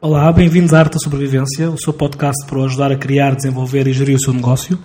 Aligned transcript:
Olá, 0.00 0.32
bem-vindos 0.32 0.72
à 0.72 0.78
Arte 0.78 0.92
da 0.92 1.00
Sobrevivência, 1.00 1.68
o 1.68 1.76
seu 1.76 1.92
podcast 1.92 2.46
para 2.46 2.62
ajudar 2.62 2.92
a 2.92 2.96
criar, 2.96 3.34
desenvolver 3.34 3.88
e 3.88 3.92
gerir 3.92 4.14
o 4.14 4.20
seu 4.20 4.32
negócio. 4.32 4.78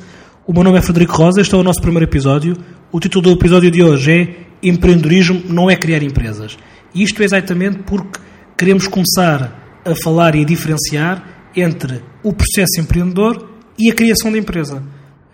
O 0.48 0.52
meu 0.52 0.63
nome 0.63 0.79
é 0.79 0.82
Frederico 0.82 1.13
Rosa, 1.13 1.39
este 1.39 1.54
é 1.54 1.57
o 1.59 1.63
nosso 1.63 1.82
primeiro 1.82 2.05
episódio. 2.05 2.57
O 2.91 3.00
título 3.00 3.25
do 3.25 3.32
episódio 3.34 3.70
de 3.70 3.84
hoje 3.84 4.11
é 4.11 4.68
Empreendedorismo 4.68 5.43
não 5.48 5.70
é 5.70 5.75
criar 5.75 6.02
empresas. 6.02 6.57
E 6.95 7.04
isto 7.04 7.21
é 7.21 7.25
exatamente 7.25 7.84
porque 7.84 8.20
queremos 8.57 8.88
começar 8.88 9.79
a 9.86 9.93
falar 10.04 10.34
e 10.34 10.41
a 10.41 10.45
diferenciar 10.45 11.40
entre 11.55 12.02
o 12.23 12.33
processo 12.33 12.79
empreendedor 12.79 13.49
e 13.77 13.89
a 13.89 13.95
criação 13.95 14.31
da 14.31 14.38
empresa. 14.38 14.84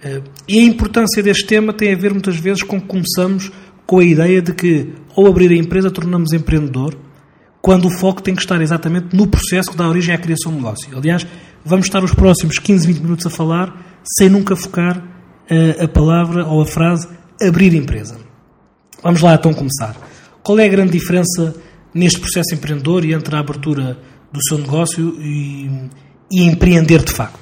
Eh, 0.04 0.22
e 0.48 0.60
a 0.60 0.64
importância 0.64 1.22
deste 1.22 1.46
tema 1.46 1.74
tem 1.74 1.94
a 1.94 1.98
ver 1.98 2.12
muitas 2.12 2.38
vezes 2.38 2.64
com 2.64 2.80
que 2.80 2.88
começamos 2.88 3.52
com 3.86 4.00
a 4.00 4.04
ideia 4.04 4.42
de 4.42 4.54
que, 4.54 4.94
ao 5.16 5.26
abrir 5.28 5.52
a 5.52 5.56
empresa, 5.56 5.90
tornamos 5.90 6.34
empreendedor 6.34 6.98
quando 7.62 7.86
o 7.86 7.90
foco 7.90 8.22
tem 8.22 8.36
que 8.36 8.42
estar 8.42 8.62
exatamente 8.62 9.16
no 9.16 9.28
processo 9.28 9.72
que 9.72 9.78
dá 9.78 9.88
origem 9.88 10.14
à 10.14 10.18
criação 10.18 10.52
do 10.52 10.58
negócio. 10.58 10.96
Aliás, 10.96 11.26
vamos 11.66 11.88
estar 11.88 12.04
os 12.04 12.14
próximos 12.14 12.60
15, 12.60 12.88
20 12.88 13.00
minutos 13.00 13.26
a 13.26 13.30
falar 13.30 14.02
sem 14.18 14.30
nunca 14.30 14.56
focar 14.56 14.98
uh, 14.98 15.84
a 15.84 15.88
palavra 15.88 16.46
ou 16.46 16.62
a 16.62 16.66
frase 16.66 17.08
abrir 17.42 17.74
empresa. 17.74 18.18
Vamos 19.04 19.22
lá 19.22 19.36
então 19.36 19.54
começar. 19.54 19.96
Qual 20.44 20.58
é 20.60 20.66
a 20.66 20.70
grande 20.70 20.94
diferença 20.94 21.56
neste 21.94 22.20
processo 22.20 22.54
empreendedor 22.54 23.04
e 23.04 23.14
entre 23.14 23.36
a 23.36 23.40
abertura 23.40 23.98
do 24.32 24.42
seu 24.48 24.58
negócio 24.58 25.16
e, 25.20 25.90
e 26.32 26.44
empreender 26.44 27.04
de 27.04 27.12
facto? 27.12 27.40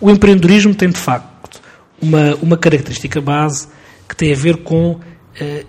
O 0.00 0.10
empreendedorismo 0.10 0.74
tem 0.74 0.90
de 0.90 0.98
facto 0.98 1.60
uma, 2.00 2.34
uma 2.36 2.56
característica 2.56 3.20
base 3.20 3.68
que 4.08 4.16
tem 4.16 4.32
a 4.32 4.36
ver 4.36 4.58
com 4.58 4.92
uh, 4.92 5.66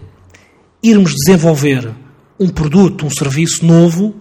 irmos 0.83 1.13
desenvolver 1.13 1.89
um 2.39 2.49
produto, 2.49 3.05
um 3.05 3.09
serviço 3.09 3.65
novo 3.65 4.15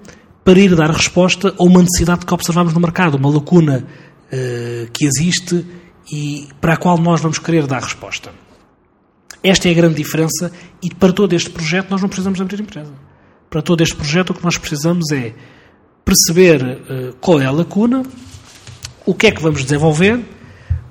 para 0.44 0.58
ir 0.58 0.74
dar 0.74 0.90
resposta 0.90 1.54
a 1.58 1.62
uma 1.62 1.82
necessidade 1.82 2.24
que 2.24 2.32
observamos 2.32 2.72
no 2.72 2.80
mercado, 2.80 3.16
uma 3.16 3.28
lacuna 3.28 3.84
uh, 3.84 4.90
que 4.92 5.04
existe 5.04 5.66
e 6.10 6.48
para 6.60 6.74
a 6.74 6.76
qual 6.76 6.96
nós 6.98 7.20
vamos 7.20 7.38
querer 7.38 7.66
dar 7.66 7.82
resposta. 7.82 8.30
Esta 9.42 9.68
é 9.68 9.72
a 9.72 9.74
grande 9.74 9.96
diferença 9.96 10.52
e 10.82 10.94
para 10.94 11.12
todo 11.12 11.32
este 11.34 11.50
projeto 11.50 11.90
nós 11.90 12.00
não 12.00 12.08
precisamos 12.08 12.40
abrir 12.40 12.60
empresa. 12.60 12.92
Para 13.50 13.62
todo 13.62 13.80
este 13.80 13.94
projeto 13.94 14.30
o 14.30 14.34
que 14.34 14.44
nós 14.44 14.56
precisamos 14.56 15.10
é 15.12 15.34
perceber 16.04 16.62
uh, 16.62 17.16
qual 17.20 17.40
é 17.40 17.46
a 17.46 17.50
lacuna, 17.50 18.02
o 19.06 19.14
que 19.14 19.28
é 19.28 19.30
que 19.30 19.40
vamos 19.40 19.62
desenvolver, 19.62 20.20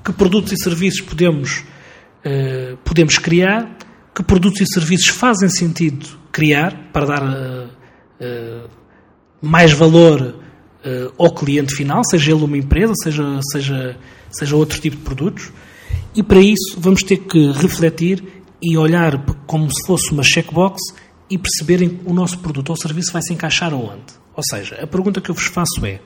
que 0.04 0.14
produtos 0.14 0.54
e 0.54 0.58
serviços 0.58 1.02
podemos, 1.02 1.64
uh, 2.26 2.78
podemos 2.78 3.18
criar, 3.18 3.78
que 4.16 4.24
produtos 4.24 4.62
e 4.62 4.66
serviços 4.66 5.10
fazem 5.10 5.50
sentido 5.50 6.08
criar 6.32 6.90
para 6.94 7.06
dar 7.06 7.24
uh, 7.24 7.70
uh, 8.22 8.70
mais 9.42 9.74
valor 9.74 10.44
ao 11.18 11.34
cliente 11.34 11.74
final, 11.74 12.04
seja 12.08 12.32
ele 12.32 12.44
uma 12.44 12.56
empresa, 12.56 12.94
seja, 13.02 13.40
seja, 13.52 13.98
seja 14.30 14.56
outro 14.56 14.80
tipo 14.80 14.96
de 14.96 15.02
produtos. 15.02 15.52
E 16.16 16.22
para 16.22 16.40
isso 16.40 16.78
vamos 16.78 17.02
ter 17.02 17.18
que 17.18 17.52
refletir 17.54 18.24
e 18.62 18.78
olhar 18.78 19.18
como 19.48 19.68
se 19.68 19.84
fosse 19.88 20.12
uma 20.12 20.22
checkbox 20.22 20.80
e 21.28 21.40
perceberem 21.40 22.00
o 22.06 22.14
nosso 22.14 22.38
produto 22.38 22.70
ou 22.70 22.78
serviço 22.78 23.12
vai 23.12 23.24
se 23.24 23.34
encaixar 23.34 23.74
aonde. 23.74 24.14
Ou 24.36 24.44
seja, 24.48 24.76
a 24.76 24.86
pergunta 24.86 25.20
que 25.20 25.32
eu 25.32 25.34
vos 25.34 25.48
faço 25.48 25.84
é 25.84 26.00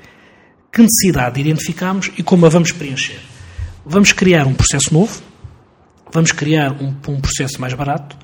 que 0.72 0.82
necessidade 0.82 1.40
identificamos 1.40 2.12
e 2.18 2.24
como 2.24 2.46
a 2.46 2.50
vamos 2.50 2.72
preencher? 2.72 3.20
Vamos 3.86 4.12
criar 4.12 4.46
um 4.46 4.54
processo 4.54 4.94
novo, 4.94 5.22
vamos 6.12 6.32
criar 6.32 6.72
um, 6.74 6.96
um 7.08 7.20
processo 7.20 7.60
mais 7.60 7.74
barato, 7.74 8.16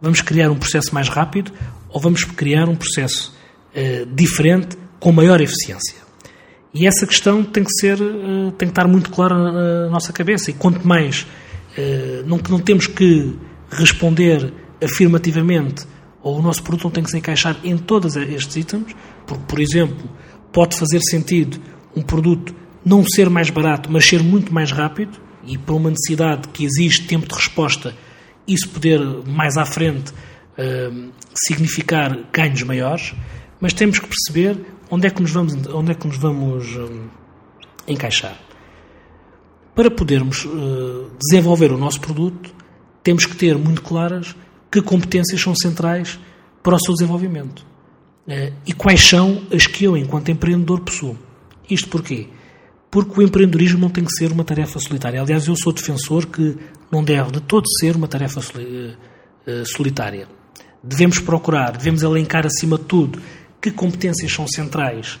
Vamos 0.00 0.22
criar 0.22 0.50
um 0.50 0.56
processo 0.56 0.94
mais 0.94 1.08
rápido 1.08 1.52
ou 1.90 2.00
vamos 2.00 2.24
criar 2.24 2.68
um 2.68 2.74
processo 2.74 3.34
uh, 3.74 4.06
diferente 4.14 4.78
com 4.98 5.12
maior 5.12 5.40
eficiência? 5.40 5.96
E 6.72 6.86
essa 6.86 7.06
questão 7.06 7.42
tem 7.44 7.62
que 7.62 7.72
ser, 7.72 8.00
uh, 8.00 8.50
tem 8.52 8.68
que 8.68 8.72
estar 8.72 8.88
muito 8.88 9.10
clara 9.10 9.36
na, 9.36 9.90
nossa 9.90 10.10
cabeça. 10.10 10.50
E 10.50 10.54
quanto 10.54 10.86
mais 10.86 11.26
uh, 11.76 12.26
não, 12.26 12.40
não 12.48 12.58
temos 12.60 12.86
que 12.86 13.36
responder 13.70 14.54
afirmativamente 14.82 15.86
ou 16.22 16.38
o 16.38 16.42
nosso 16.42 16.62
produto 16.62 16.84
não 16.84 16.90
tem 16.90 17.04
que 17.04 17.10
se 17.10 17.18
encaixar 17.18 17.58
em 17.62 17.76
todos 17.76 18.16
estes 18.16 18.56
itens, 18.56 18.96
porque, 19.26 19.44
por 19.46 19.60
exemplo, 19.60 20.08
pode 20.50 20.76
fazer 20.76 21.00
sentido 21.00 21.60
um 21.96 22.02
produto 22.02 22.54
não 22.84 23.04
ser 23.04 23.28
mais 23.28 23.50
barato, 23.50 23.90
mas 23.90 24.06
ser 24.06 24.22
muito 24.22 24.52
mais 24.52 24.70
rápido, 24.70 25.18
e 25.44 25.56
para 25.58 25.74
uma 25.74 25.90
necessidade 25.90 26.48
que 26.48 26.64
existe 26.64 27.06
tempo 27.06 27.26
de 27.26 27.34
resposta 27.34 27.94
isso 28.46 28.68
poder 28.70 29.00
mais 29.26 29.56
à 29.56 29.64
frente 29.64 30.12
uh, 30.12 31.12
significar 31.34 32.18
ganhos 32.32 32.62
maiores, 32.62 33.14
mas 33.60 33.72
temos 33.72 33.98
que 33.98 34.08
perceber 34.08 34.58
onde 34.90 35.06
é 35.06 35.10
que 35.10 35.22
nos 35.22 35.30
vamos, 35.30 35.54
onde 35.68 35.92
é 35.92 35.94
que 35.94 36.06
nos 36.06 36.16
vamos 36.16 36.74
uh, 36.74 37.10
encaixar. 37.86 38.36
Para 39.74 39.90
podermos 39.90 40.44
uh, 40.44 41.10
desenvolver 41.20 41.70
o 41.70 41.78
nosso 41.78 42.00
produto, 42.00 42.52
temos 43.02 43.24
que 43.24 43.36
ter 43.36 43.56
muito 43.56 43.82
claras 43.82 44.34
que 44.70 44.82
competências 44.82 45.40
são 45.40 45.54
centrais 45.54 46.18
para 46.62 46.74
o 46.74 46.78
seu 46.78 46.94
desenvolvimento 46.94 47.66
e 48.64 48.72
quais 48.72 49.00
são 49.00 49.42
as 49.52 49.66
que 49.66 49.84
eu, 49.84 49.96
enquanto 49.96 50.30
empreendedor, 50.30 50.80
possuo. 50.80 51.18
Isto 51.70 51.88
porquê? 51.88 52.28
porque 52.90 53.20
o 53.20 53.22
empreendedorismo 53.22 53.78
não 53.78 53.88
tem 53.88 54.04
que 54.04 54.12
ser 54.12 54.32
uma 54.32 54.42
tarefa 54.42 54.78
solitária. 54.80 55.20
Aliás, 55.20 55.46
eu 55.46 55.54
sou 55.56 55.72
defensor 55.72 56.26
que 56.26 56.56
não 56.90 57.04
deve 57.04 57.30
de 57.30 57.40
todo 57.40 57.64
ser 57.78 57.94
uma 57.94 58.08
tarefa 58.08 58.40
eh, 58.58 58.94
eh, 59.46 59.62
solitária. 59.64 60.26
Devemos 60.82 61.20
procurar, 61.20 61.76
devemos 61.76 62.02
elencar 62.02 62.44
acima 62.44 62.76
de 62.76 62.84
tudo 62.84 63.22
que 63.60 63.70
competências 63.70 64.32
são 64.32 64.46
centrais 64.48 65.20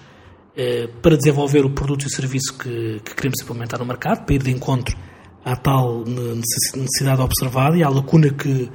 eh, 0.56 0.88
para 1.00 1.16
desenvolver 1.16 1.64
o 1.64 1.70
produto 1.70 2.02
e 2.02 2.06
o 2.06 2.10
serviço 2.10 2.58
que, 2.58 3.00
que 3.04 3.14
queremos 3.14 3.40
implementar 3.40 3.78
no 3.78 3.86
mercado, 3.86 4.24
para 4.24 4.34
ir 4.34 4.42
de 4.42 4.50
encontro 4.50 4.96
à 5.44 5.54
tal 5.54 6.04
necessidade 6.04 7.20
observada 7.20 7.76
e 7.76 7.84
à 7.84 7.88
lacuna 7.88 8.30
que, 8.30 8.68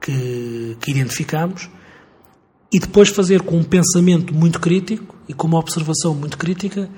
que, 0.00 0.76
que 0.80 0.90
identificamos, 0.90 1.68
e 2.72 2.78
depois 2.78 3.10
fazer 3.10 3.42
com 3.42 3.56
um 3.56 3.64
pensamento 3.64 4.34
muito 4.34 4.58
crítico 4.58 5.14
e 5.28 5.34
com 5.34 5.46
uma 5.46 5.58
observação 5.58 6.14
muito 6.14 6.38
crítica 6.38 6.88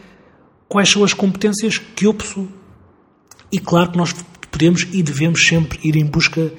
quais 0.70 0.88
são 0.88 1.02
as 1.02 1.12
competências 1.12 1.78
que 1.78 2.06
eu 2.06 2.14
possuo. 2.14 2.48
E 3.50 3.58
claro 3.58 3.90
que 3.90 3.98
nós 3.98 4.14
podemos 4.52 4.86
e 4.92 5.02
devemos 5.02 5.44
sempre 5.44 5.80
ir 5.82 5.96
em 5.96 6.06
busca 6.06 6.52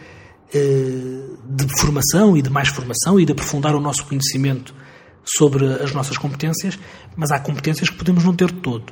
eh, 0.53 1.23
de 1.45 1.79
formação 1.79 2.35
e 2.35 2.41
de 2.41 2.49
mais 2.49 2.67
formação 2.67 3.17
e 3.17 3.25
de 3.25 3.31
aprofundar 3.31 3.73
o 3.73 3.79
nosso 3.79 4.05
conhecimento 4.05 4.75
sobre 5.23 5.65
as 5.65 5.93
nossas 5.93 6.17
competências, 6.17 6.77
mas 7.15 7.31
há 7.31 7.39
competências 7.39 7.89
que 7.89 7.95
podemos 7.95 8.25
não 8.25 8.35
ter 8.35 8.51
todo. 8.51 8.91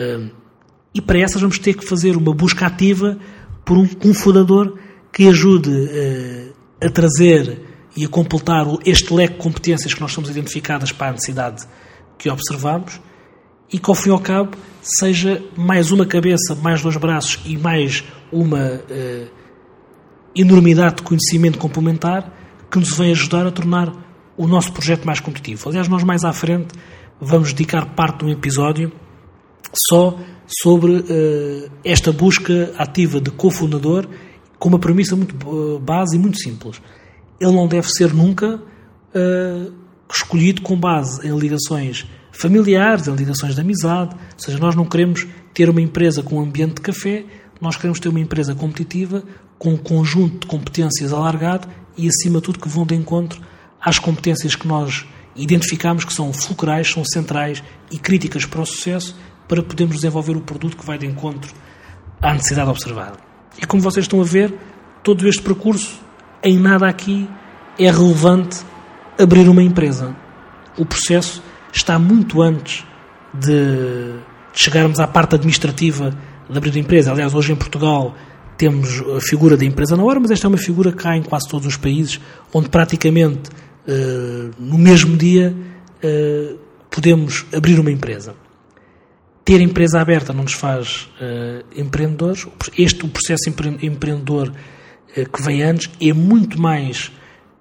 Eh, 0.00 0.30
e 0.94 1.02
para 1.02 1.18
essas 1.18 1.42
vamos 1.42 1.58
ter 1.58 1.74
que 1.74 1.86
fazer 1.86 2.16
uma 2.16 2.32
busca 2.32 2.66
ativa 2.66 3.18
por 3.66 3.76
um, 3.76 3.86
um 4.02 4.14
fundador 4.14 4.78
que 5.12 5.28
ajude 5.28 5.70
eh, 5.90 6.52
a 6.80 6.88
trazer 6.88 7.60
e 7.94 8.06
a 8.06 8.08
completar 8.08 8.66
este 8.86 9.12
leque 9.12 9.34
de 9.34 9.40
competências 9.40 9.92
que 9.92 10.00
nós 10.00 10.12
somos 10.12 10.30
identificadas 10.30 10.90
para 10.90 11.08
a 11.08 11.12
necessidade 11.12 11.66
que 12.16 12.30
observamos 12.30 12.98
e 13.74 13.78
que 13.80 13.90
ao 13.90 13.94
fim 13.96 14.10
e 14.10 14.12
ao 14.12 14.20
cabo 14.20 14.56
seja 14.80 15.42
mais 15.56 15.90
uma 15.90 16.06
cabeça, 16.06 16.54
mais 16.54 16.80
dois 16.80 16.96
braços 16.96 17.40
e 17.44 17.58
mais 17.58 18.04
uma 18.30 18.76
uh, 18.76 19.28
enormidade 20.32 20.98
de 20.98 21.02
conhecimento 21.02 21.58
complementar 21.58 22.32
que 22.70 22.78
nos 22.78 22.96
vem 22.96 23.10
ajudar 23.10 23.44
a 23.48 23.50
tornar 23.50 23.92
o 24.36 24.46
nosso 24.46 24.72
projeto 24.72 25.04
mais 25.04 25.18
competitivo. 25.18 25.68
Aliás, 25.68 25.88
nós 25.88 26.04
mais 26.04 26.22
à 26.22 26.32
frente 26.32 26.68
vamos 27.20 27.52
dedicar 27.52 27.96
parte 27.96 28.20
de 28.20 28.26
um 28.26 28.28
episódio 28.30 28.92
só 29.88 30.16
sobre 30.46 30.92
uh, 30.92 31.70
esta 31.84 32.12
busca 32.12 32.72
ativa 32.78 33.20
de 33.20 33.32
cofundador 33.32 34.06
com 34.56 34.68
uma 34.68 34.78
premissa 34.78 35.16
muito 35.16 35.34
uh, 35.48 35.80
base 35.80 36.14
e 36.14 36.18
muito 36.20 36.38
simples. 36.38 36.80
Ele 37.40 37.52
não 37.52 37.66
deve 37.66 37.90
ser 37.90 38.14
nunca 38.14 38.54
uh, 38.54 39.72
escolhido 40.08 40.62
com 40.62 40.78
base 40.78 41.26
em 41.26 41.36
ligações 41.36 42.06
familiares, 42.34 43.06
em 43.06 43.14
ligações 43.14 43.54
de 43.54 43.60
amizade. 43.60 44.14
Ou 44.14 44.38
seja, 44.38 44.58
nós 44.58 44.74
não 44.74 44.84
queremos 44.84 45.26
ter 45.54 45.70
uma 45.70 45.80
empresa 45.80 46.22
com 46.22 46.36
um 46.36 46.42
ambiente 46.42 46.74
de 46.74 46.80
café, 46.80 47.24
nós 47.60 47.76
queremos 47.76 48.00
ter 48.00 48.08
uma 48.08 48.20
empresa 48.20 48.54
competitiva 48.54 49.22
com 49.58 49.70
um 49.70 49.76
conjunto 49.76 50.40
de 50.40 50.46
competências 50.46 51.12
alargado 51.12 51.68
e, 51.96 52.08
acima 52.08 52.38
de 52.38 52.44
tudo, 52.44 52.58
que 52.58 52.68
vão 52.68 52.84
de 52.84 52.94
encontro 52.94 53.40
às 53.80 53.98
competências 53.98 54.56
que 54.56 54.66
nós 54.66 55.06
identificamos 55.36 56.04
que 56.04 56.12
são 56.12 56.32
fulcrais, 56.32 56.90
são 56.90 57.04
centrais 57.04 57.62
e 57.90 57.98
críticas 57.98 58.44
para 58.44 58.60
o 58.60 58.66
sucesso 58.66 59.16
para 59.48 59.62
podermos 59.62 59.96
desenvolver 59.96 60.36
o 60.36 60.40
produto 60.40 60.76
que 60.76 60.84
vai 60.84 60.98
de 60.98 61.06
encontro 61.06 61.52
à 62.20 62.32
necessidade 62.32 62.70
observada. 62.70 63.18
E 63.60 63.66
como 63.66 63.82
vocês 63.82 64.04
estão 64.04 64.20
a 64.20 64.24
ver, 64.24 64.54
todo 65.02 65.28
este 65.28 65.42
percurso, 65.42 66.00
em 66.42 66.58
nada 66.58 66.88
aqui 66.88 67.28
é 67.78 67.90
relevante 67.90 68.60
abrir 69.18 69.48
uma 69.48 69.62
empresa. 69.62 70.14
O 70.76 70.84
processo 70.84 71.42
está 71.74 71.98
muito 71.98 72.40
antes 72.40 72.84
de, 73.32 74.12
de 74.52 74.62
chegarmos 74.62 75.00
à 75.00 75.06
parte 75.06 75.34
administrativa 75.34 76.16
de 76.48 76.56
abrir 76.56 76.74
a 76.76 76.78
empresa. 76.78 77.10
Aliás, 77.10 77.34
hoje 77.34 77.52
em 77.52 77.56
Portugal 77.56 78.14
temos 78.56 79.00
a 79.16 79.20
figura 79.20 79.56
da 79.56 79.64
empresa 79.64 79.96
na 79.96 80.04
hora, 80.04 80.20
mas 80.20 80.30
esta 80.30 80.46
é 80.46 80.48
uma 80.48 80.56
figura 80.56 80.92
que 80.92 81.06
há 81.06 81.16
em 81.16 81.22
quase 81.22 81.48
todos 81.48 81.66
os 81.66 81.76
países, 81.76 82.20
onde 82.52 82.68
praticamente 82.68 83.50
uh, 83.50 84.50
no 84.58 84.78
mesmo 84.78 85.16
dia 85.16 85.54
uh, 86.02 86.58
podemos 86.88 87.44
abrir 87.52 87.78
uma 87.80 87.90
empresa. 87.90 88.34
Ter 89.44 89.60
empresa 89.60 90.00
aberta 90.00 90.32
não 90.32 90.44
nos 90.44 90.54
faz 90.54 91.08
uh, 91.20 91.64
empreendedores. 91.76 92.46
Este, 92.78 93.04
o 93.04 93.08
processo 93.08 93.48
empre 93.48 93.76
empreendedor 93.82 94.52
que 95.32 95.42
vem 95.42 95.62
antes, 95.62 95.88
é 96.00 96.12
muito 96.12 96.60
mais 96.60 97.12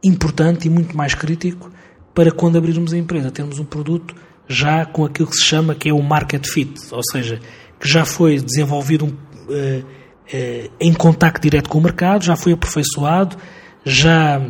importante 0.03 0.65
e 0.65 0.71
muito 0.71 0.97
mais 0.97 1.13
crítico 1.13 1.69
para 2.13 2.31
quando 2.31 2.57
abrirmos 2.57 2.93
a 2.93 2.97
empresa, 2.97 3.31
termos 3.31 3.59
um 3.59 3.65
produto 3.65 4.15
já 4.47 4.85
com 4.85 5.05
aquilo 5.05 5.29
que 5.29 5.37
se 5.37 5.45
chama 5.45 5.73
que 5.73 5.89
é 5.89 5.93
o 5.93 6.01
market 6.01 6.45
fit, 6.47 6.73
ou 6.91 7.01
seja, 7.11 7.39
que 7.79 7.87
já 7.87 8.05
foi 8.05 8.39
desenvolvido 8.39 9.05
um, 9.05 9.09
uh, 9.09 9.79
uh, 9.79 10.71
em 10.79 10.93
contacto 10.93 11.41
direto 11.41 11.69
com 11.69 11.77
o 11.77 11.81
mercado, 11.81 12.23
já 12.23 12.35
foi 12.35 12.53
aperfeiçoado, 12.53 13.37
já 13.83 14.41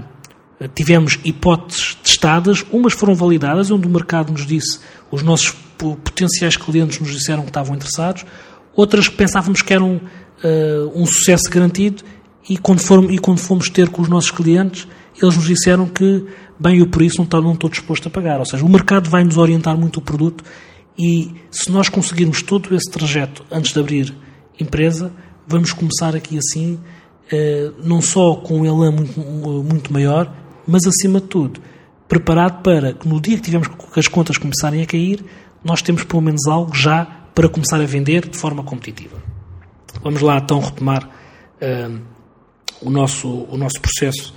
tivemos 0.75 1.19
hipóteses 1.23 1.95
testadas, 1.95 2.63
umas 2.71 2.93
foram 2.93 3.15
validadas, 3.15 3.71
onde 3.71 3.87
o 3.87 3.89
mercado 3.89 4.31
nos 4.31 4.45
disse, 4.45 4.79
os 5.11 5.21
nossos 5.21 5.51
potenciais 5.77 6.55
clientes 6.55 6.99
nos 6.99 7.11
disseram 7.11 7.41
que 7.41 7.49
estavam 7.49 7.75
interessados, 7.75 8.25
outras 8.75 9.09
pensávamos 9.09 9.61
que 9.61 9.73
eram 9.73 9.95
uh, 9.97 10.91
um 11.01 11.05
sucesso 11.05 11.49
garantido 11.49 12.03
e 12.47 12.57
quando, 12.57 12.81
e 13.11 13.17
quando 13.17 13.39
fomos 13.39 13.69
ter 13.69 13.89
com 13.89 14.01
os 14.01 14.09
nossos 14.09 14.31
clientes, 14.31 14.87
eles 15.23 15.35
nos 15.35 15.45
disseram 15.45 15.87
que, 15.87 16.25
bem, 16.59 16.79
eu 16.79 16.87
por 16.87 17.01
isso 17.01 17.17
não 17.17 17.25
estou, 17.25 17.41
não 17.41 17.53
estou 17.53 17.69
disposto 17.69 18.07
a 18.07 18.11
pagar. 18.11 18.39
Ou 18.39 18.45
seja, 18.45 18.65
o 18.65 18.69
mercado 18.69 19.09
vai 19.09 19.23
nos 19.23 19.37
orientar 19.37 19.77
muito 19.77 19.97
o 19.97 20.01
produto 20.01 20.43
e 20.97 21.33
se 21.49 21.71
nós 21.71 21.89
conseguirmos 21.89 22.41
todo 22.41 22.75
esse 22.75 22.89
trajeto 22.91 23.43
antes 23.51 23.73
de 23.73 23.79
abrir 23.79 24.13
empresa, 24.59 25.11
vamos 25.47 25.73
começar 25.73 26.15
aqui 26.15 26.37
assim, 26.37 26.79
eh, 27.31 27.71
não 27.83 28.01
só 28.01 28.35
com 28.35 28.59
um 28.59 28.65
elan 28.65 28.91
muito, 28.91 29.19
muito 29.19 29.91
maior, 29.91 30.31
mas 30.67 30.85
acima 30.85 31.19
de 31.19 31.27
tudo, 31.27 31.59
preparado 32.07 32.61
para 32.61 32.93
que 32.93 33.07
no 33.07 33.19
dia 33.19 33.37
que 33.37 33.43
tivermos 33.43 33.67
que 33.67 33.99
as 33.99 34.07
contas 34.07 34.37
começarem 34.37 34.81
a 34.81 34.85
cair, 34.85 35.23
nós 35.63 35.81
temos 35.81 36.03
pelo 36.03 36.21
menos 36.21 36.45
algo 36.47 36.75
já 36.75 37.05
para 37.33 37.49
começar 37.49 37.81
a 37.81 37.85
vender 37.85 38.29
de 38.29 38.37
forma 38.37 38.63
competitiva. 38.63 39.17
Vamos 40.03 40.21
lá 40.21 40.37
então 40.37 40.59
retomar 40.59 41.05
uh, 41.05 41.99
o, 42.81 42.89
nosso, 42.89 43.47
o 43.49 43.57
nosso 43.57 43.79
processo 43.81 44.33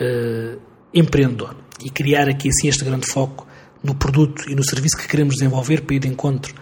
uh, 0.00 0.60
empreendedor 0.92 1.56
e 1.84 1.90
criar 1.90 2.28
aqui 2.28 2.48
assim 2.48 2.68
este 2.68 2.84
grande 2.84 3.06
foco 3.06 3.46
no 3.82 3.94
produto 3.94 4.48
e 4.48 4.54
no 4.54 4.64
serviço 4.64 4.96
que 4.96 5.08
queremos 5.08 5.34
desenvolver 5.34 5.82
para 5.82 5.96
ir 5.96 5.98
de 5.98 6.08
encontro 6.08 6.54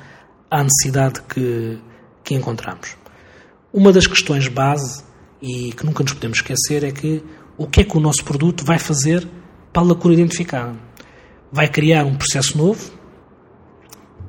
à 0.50 0.62
necessidade 0.62 1.21
que, 1.23 1.79
que 2.25 2.35
encontramos. 2.35 2.97
Uma 3.73 3.93
das 3.93 4.06
questões 4.06 4.49
base 4.49 5.05
e 5.41 5.73
que 5.73 5.85
nunca 5.85 6.03
nos 6.03 6.12
podemos 6.12 6.38
esquecer 6.38 6.85
é 6.85 6.91
que 6.91 7.23
o 7.56 7.67
que 7.67 7.82
é 7.82 7.85
que 7.85 7.97
o 7.97 8.00
nosso 8.00 8.25
produto 8.25 8.65
vai 8.65 8.79
fazer 8.79 9.29
para 9.73 9.83
a 9.83 9.87
lacuna 9.87 10.15
identificada? 10.15 10.75
Vai 11.53 11.69
criar 11.69 12.05
um 12.05 12.15
processo 12.15 12.56
novo 12.56 12.91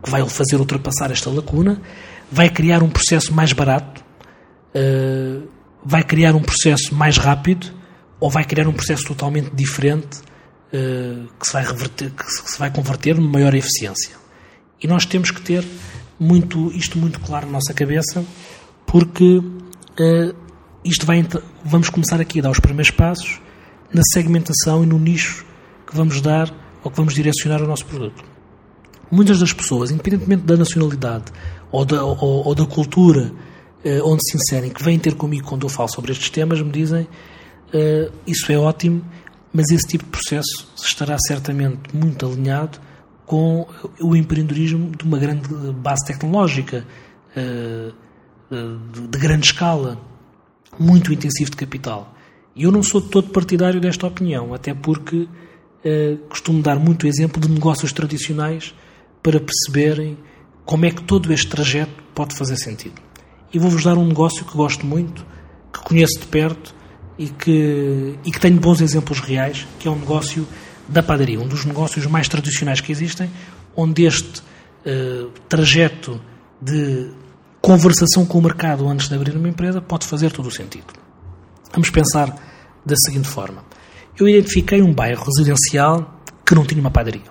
que 0.04 0.09
vai 0.09 0.27
fazer 0.27 0.57
ultrapassar 0.57 1.12
esta 1.12 1.30
lacuna, 1.30 1.81
vai 2.31 2.50
criar 2.50 2.81
um 2.83 2.89
processo 2.89 3.33
mais 3.33 3.54
barato, 3.54 4.04
uh, 4.75 5.47
vai 5.86 6.04
criar 6.04 6.36
um 6.36 6.42
processo 6.42 6.94
mais 6.94 7.18
rápido 7.18 7.81
ou 8.21 8.29
vai 8.29 8.45
criar 8.45 8.68
um 8.68 8.73
processo 8.73 9.03
totalmente 9.03 9.50
diferente 9.50 10.19
uh, 10.71 11.27
que, 11.39 11.47
se 11.47 11.51
vai 11.51 11.65
reverter, 11.65 12.12
que 12.12 12.23
se 12.23 12.59
vai 12.59 12.71
converter 12.71 13.15
numa 13.15 13.31
maior 13.31 13.53
eficiência. 13.56 14.15
E 14.81 14.88
nós 14.88 15.06
temos 15.07 15.31
que 15.31 15.41
ter 15.41 15.65
muito, 16.19 16.71
isto 16.71 17.00
muito 17.00 17.19
claro 17.19 17.47
na 17.47 17.53
nossa 17.53 17.73
cabeça, 17.73 18.23
porque 18.85 19.39
uh, 19.39 20.35
isto 20.85 21.03
vai, 21.03 21.25
vamos 21.65 21.89
começar 21.89 22.21
aqui 22.21 22.39
a 22.39 22.44
dar 22.44 22.51
os 22.51 22.59
primeiros 22.59 22.91
passos 22.91 23.41
na 23.91 24.03
segmentação 24.13 24.83
e 24.83 24.85
no 24.85 25.00
nicho 25.00 25.44
que 25.88 25.95
vamos 25.95 26.21
dar 26.21 26.53
ou 26.83 26.91
que 26.91 26.97
vamos 26.97 27.15
direcionar 27.15 27.62
o 27.62 27.68
nosso 27.68 27.85
produto. 27.88 28.23
Muitas 29.09 29.39
das 29.39 29.51
pessoas, 29.51 29.89
independentemente 29.89 30.44
da 30.44 30.56
nacionalidade 30.56 31.25
ou 31.71 31.83
da, 31.83 32.03
ou, 32.03 32.47
ou 32.47 32.53
da 32.53 32.68
cultura 32.68 33.33
uh, 33.83 34.07
onde 34.07 34.21
se 34.29 34.38
inserem, 34.38 34.69
que 34.69 34.83
vêm 34.83 35.00
ter 35.00 35.15
comigo 35.15 35.47
quando 35.47 35.63
eu 35.63 35.69
falo 35.69 35.89
sobre 35.89 36.12
estes 36.12 36.29
temas, 36.29 36.62
me 36.62 36.71
dizem 36.71 37.07
uh, 37.73 38.12
isso 38.25 38.51
é 38.51 38.57
ótimo, 38.57 39.03
mas 39.53 39.69
esse 39.69 39.88
tipo 39.88 40.06
de 40.06 40.12
processo 40.12 40.68
estará 40.75 41.18
certamente 41.19 41.79
muito 41.94 42.25
alinhado 42.25 42.79
com 43.25 43.68
o 44.00 44.15
empreendedorismo 44.15 44.91
de 44.95 45.03
uma 45.03 45.18
grande 45.18 45.47
base 45.73 46.06
tecnológica, 46.06 46.85
uh, 47.35 47.94
de, 48.51 49.07
de 49.07 49.18
grande 49.18 49.45
escala, 49.45 49.97
muito 50.77 51.13
intensivo 51.13 51.51
de 51.51 51.57
capital. 51.57 52.13
E 52.53 52.63
eu 52.63 52.71
não 52.71 52.83
sou 52.83 53.01
todo 53.01 53.29
partidário 53.29 53.79
desta 53.79 54.06
opinião, 54.06 54.53
até 54.53 54.73
porque 54.73 55.27
costumo 56.27 56.62
dar 56.62 56.77
muito 56.77 57.07
exemplo 57.07 57.41
de 57.41 57.50
negócios 57.50 57.91
tradicionais 57.94 58.75
para 59.23 59.39
perceberem 59.39 60.18
como 60.65 60.85
é 60.85 60.91
que 60.91 61.01
todo 61.01 61.31
este 61.31 61.47
trajeto 61.47 62.03
pode 62.13 62.35
fazer 62.35 62.57
sentido. 62.57 63.01
E 63.53 63.59
vou-vos 63.59 63.83
dar 63.83 63.97
um 63.97 64.06
negócio 64.06 64.45
que 64.45 64.56
gosto 64.56 64.85
muito, 64.85 65.25
que 65.71 65.79
conheço 65.79 66.19
de 66.19 66.27
perto 66.27 66.75
e 67.18 67.30
que, 67.30 68.18
e 68.24 68.31
que 68.31 68.40
tenho 68.40 68.60
bons 68.60 68.81
exemplos 68.81 69.19
reais, 69.19 69.68
que 69.80 69.88
é 69.88 69.92
um 69.92 70.00
negócio 70.00 70.48
da 70.88 71.04
padaria, 71.04 71.40
um 71.40 71.48
dos 71.48 71.66
negócios 71.66 72.06
mais 72.06 72.28
tradicionais 72.28 72.81
que 72.81 72.92
existem, 72.92 73.30
onde 73.75 74.04
este 74.04 74.42
uh, 74.86 75.30
trajeto 75.48 76.19
de 76.62 77.12
conversação 77.62 78.25
com 78.25 78.40
o 78.40 78.42
mercado 78.42 78.88
antes 78.88 79.08
de 79.08 79.16
abrir 79.16 79.36
uma 79.36 79.48
empresa 79.48 79.81
pode 79.81 80.06
fazer 80.06 80.31
todo 80.31 80.48
o 80.48 80.52
sentido. 80.52 80.88
Vamos 81.72 81.90
pensar 81.90 82.36
da 82.86 82.96
seguinte 82.96 83.28
forma. 83.28 83.64
Eu 84.19 84.28
identifiquei 84.28 84.81
um 84.81 84.94
bairro 84.94 85.24
residencial 85.24 86.22
que 86.46 86.54
não 86.54 86.66
tinha 86.66 86.81
uma 86.81 86.92
padaria. 86.92 87.22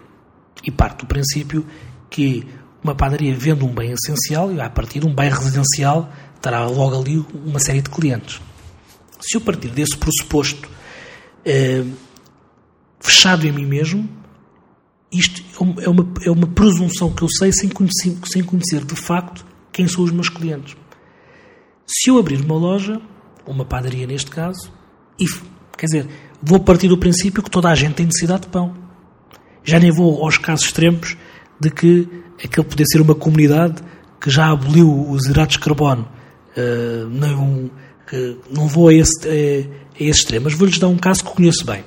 E 0.65 0.71
parto 0.71 1.05
do 1.05 1.09
princípio 1.09 1.67
que 2.09 2.47
uma 2.83 2.95
padaria 2.95 3.35
vende 3.35 3.65
um 3.65 3.73
bem 3.73 3.93
essencial 3.93 4.53
e, 4.53 4.61
a 4.61 4.71
partir 4.71 5.01
de 5.01 5.07
um 5.07 5.15
bairro 5.15 5.39
residencial, 5.39 6.11
terá 6.41 6.67
logo 6.67 6.99
ali 6.99 7.25
uma 7.45 7.59
série 7.59 7.83
de 7.83 7.91
clientes. 7.91 8.41
Se 9.21 9.37
eu 9.37 9.41
partir 9.41 9.69
desse 9.69 9.97
pressuposto 9.97 10.69
eh, 11.45 11.85
fechado 13.01 13.47
em 13.47 13.53
mim 13.53 13.67
mesmo, 13.67 14.09
isto 15.13 15.43
é 15.81 15.89
uma, 15.89 16.13
é 16.25 16.31
uma 16.31 16.47
presunção 16.47 17.13
que 17.13 17.23
eu 17.23 17.29
sei 17.29 17.53
sem 17.53 17.69
conhecer, 17.69 18.17
sem 18.25 18.43
conhecer 18.43 18.85
de 18.85 18.95
facto 18.95 19.45
quem 19.73 19.89
são 19.89 20.05
os 20.05 20.11
meus 20.11 20.29
clientes. 20.29 20.77
Se 21.87 22.11
eu 22.11 22.19
abrir 22.19 22.41
uma 22.41 22.55
loja, 22.55 23.01
uma 23.47 23.65
padaria 23.65 24.07
neste 24.07 24.31
caso, 24.31 24.73
e, 25.19 25.27
quer 25.77 25.87
dizer, 25.87 26.09
vou 26.41 26.61
partir 26.61 26.89
do 26.89 26.97
princípio 26.97 27.43
que 27.43 27.51
toda 27.51 27.69
a 27.69 27.75
gente 27.75 27.95
tem 27.95 28.07
necessidade 28.07 28.43
de 28.43 28.49
pão. 28.49 28.77
Já 29.65 29.79
nem 29.79 29.91
vou 29.91 30.23
aos 30.23 30.39
casos 30.39 30.67
extremos 30.67 31.17
de 31.59 31.71
que 31.71 32.09
aquele 32.43 32.67
poder 32.67 32.85
ser 32.87 33.01
uma 33.01 33.15
comunidade 33.15 33.83
que 34.21 34.31
já 34.31 34.51
aboliu 34.51 35.11
os 35.11 35.27
hidratos 35.27 35.57
de 35.57 35.63
carbono. 35.63 36.09
Uh, 36.57 37.09
não, 37.11 37.71
não 38.51 38.67
vou 38.67 38.89
a 38.89 38.95
esse, 38.95 39.27
a, 39.27 39.31
a 39.31 40.03
esse 40.03 40.21
extremo, 40.21 40.45
mas 40.45 40.55
vou-lhes 40.55 40.79
dar 40.79 40.89
um 40.89 40.99
caso 40.99 41.25
que 41.25 41.31
conheço 41.31 41.65
bem. 41.65 41.85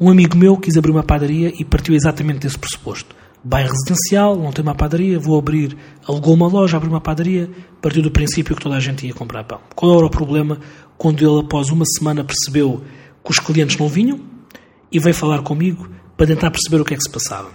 Um 0.00 0.10
amigo 0.10 0.36
meu 0.36 0.56
quis 0.56 0.76
abrir 0.76 0.90
uma 0.90 1.04
padaria 1.04 1.52
e 1.58 1.64
partiu 1.64 1.94
exatamente 1.94 2.40
desse 2.40 2.58
pressuposto. 2.58 3.14
Bairro 3.44 3.72
residencial, 3.72 4.36
não 4.36 4.52
tem 4.52 4.62
uma 4.62 4.74
padaria, 4.74 5.18
vou 5.18 5.38
abrir, 5.38 5.76
alugou 6.06 6.34
uma 6.34 6.48
loja, 6.48 6.76
abriu 6.76 6.90
uma 6.90 7.00
padaria, 7.00 7.50
partiu 7.80 8.02
do 8.02 8.10
princípio 8.10 8.56
que 8.56 8.62
toda 8.62 8.76
a 8.76 8.80
gente 8.80 9.06
ia 9.06 9.14
comprar 9.14 9.44
pão. 9.44 9.60
Qual 9.74 9.96
era 9.96 10.06
o 10.06 10.10
problema 10.10 10.58
quando 10.96 11.22
ele, 11.22 11.40
após 11.40 11.68
uma 11.68 11.84
semana, 11.84 12.24
percebeu 12.24 12.82
que 13.22 13.30
os 13.30 13.38
clientes 13.38 13.76
não 13.76 13.88
vinham 13.88 14.20
e 14.90 14.98
veio 14.98 15.14
falar 15.14 15.42
comigo 15.42 15.88
para 16.16 16.26
tentar 16.26 16.50
perceber 16.50 16.80
o 16.80 16.84
que 16.84 16.94
é 16.94 16.96
que 16.96 17.02
se 17.02 17.10
passava? 17.10 17.50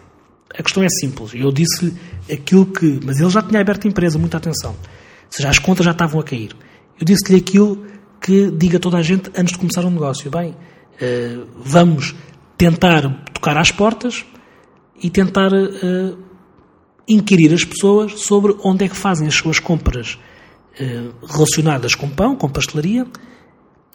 A 0.57 0.63
questão 0.63 0.83
é 0.83 0.89
simples. 0.89 1.31
Eu 1.33 1.51
disse-lhe 1.51 1.93
aquilo 2.31 2.65
que. 2.65 2.99
Mas 3.03 3.19
ele 3.19 3.29
já 3.29 3.41
tinha 3.41 3.59
aberto 3.59 3.85
a 3.85 3.89
empresa, 3.89 4.17
muita 4.17 4.37
atenção. 4.37 4.71
Ou 4.71 5.31
seja, 5.31 5.49
as 5.49 5.59
contas 5.59 5.85
já 5.85 5.91
estavam 5.91 6.19
a 6.19 6.23
cair. 6.23 6.55
Eu 6.99 7.05
disse-lhe 7.05 7.37
aquilo 7.37 7.85
que 8.21 8.51
diga 8.51 8.77
toda 8.77 8.97
a 8.97 9.01
gente 9.01 9.31
antes 9.37 9.53
de 9.53 9.57
começar 9.57 9.85
um 9.85 9.89
negócio. 9.89 10.29
Bem, 10.29 10.51
uh, 10.51 11.47
vamos 11.57 12.13
tentar 12.57 13.23
tocar 13.33 13.57
às 13.57 13.71
portas 13.71 14.25
e 15.01 15.09
tentar 15.09 15.53
uh, 15.53 16.17
inquirir 17.07 17.53
as 17.53 17.63
pessoas 17.63 18.19
sobre 18.19 18.53
onde 18.63 18.83
é 18.83 18.89
que 18.89 18.97
fazem 18.97 19.27
as 19.27 19.35
suas 19.35 19.59
compras 19.59 20.19
uh, 20.79 21.25
relacionadas 21.25 21.95
com 21.95 22.09
pão, 22.09 22.35
com 22.35 22.49
pastelaria, 22.49 23.07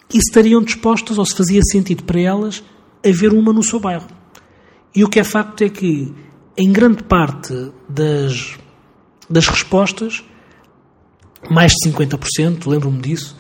e 0.08 0.14
se 0.14 0.28
estariam 0.28 0.62
dispostas 0.62 1.18
ou 1.18 1.26
se 1.26 1.36
fazia 1.36 1.60
sentido 1.70 2.04
para 2.04 2.20
elas 2.20 2.64
haver 3.06 3.34
uma 3.34 3.52
no 3.52 3.62
seu 3.62 3.78
bairro. 3.78 4.08
E 4.94 5.04
o 5.04 5.08
que 5.08 5.20
é 5.20 5.24
facto 5.24 5.62
é 5.62 5.68
que 5.68 6.10
em 6.56 6.72
grande 6.72 7.02
parte 7.02 7.70
das, 7.86 8.56
das 9.28 9.46
respostas, 9.46 10.24
mais 11.50 11.72
de 11.72 11.90
50%, 11.90 12.66
lembro-me 12.66 13.00
disso, 13.00 13.36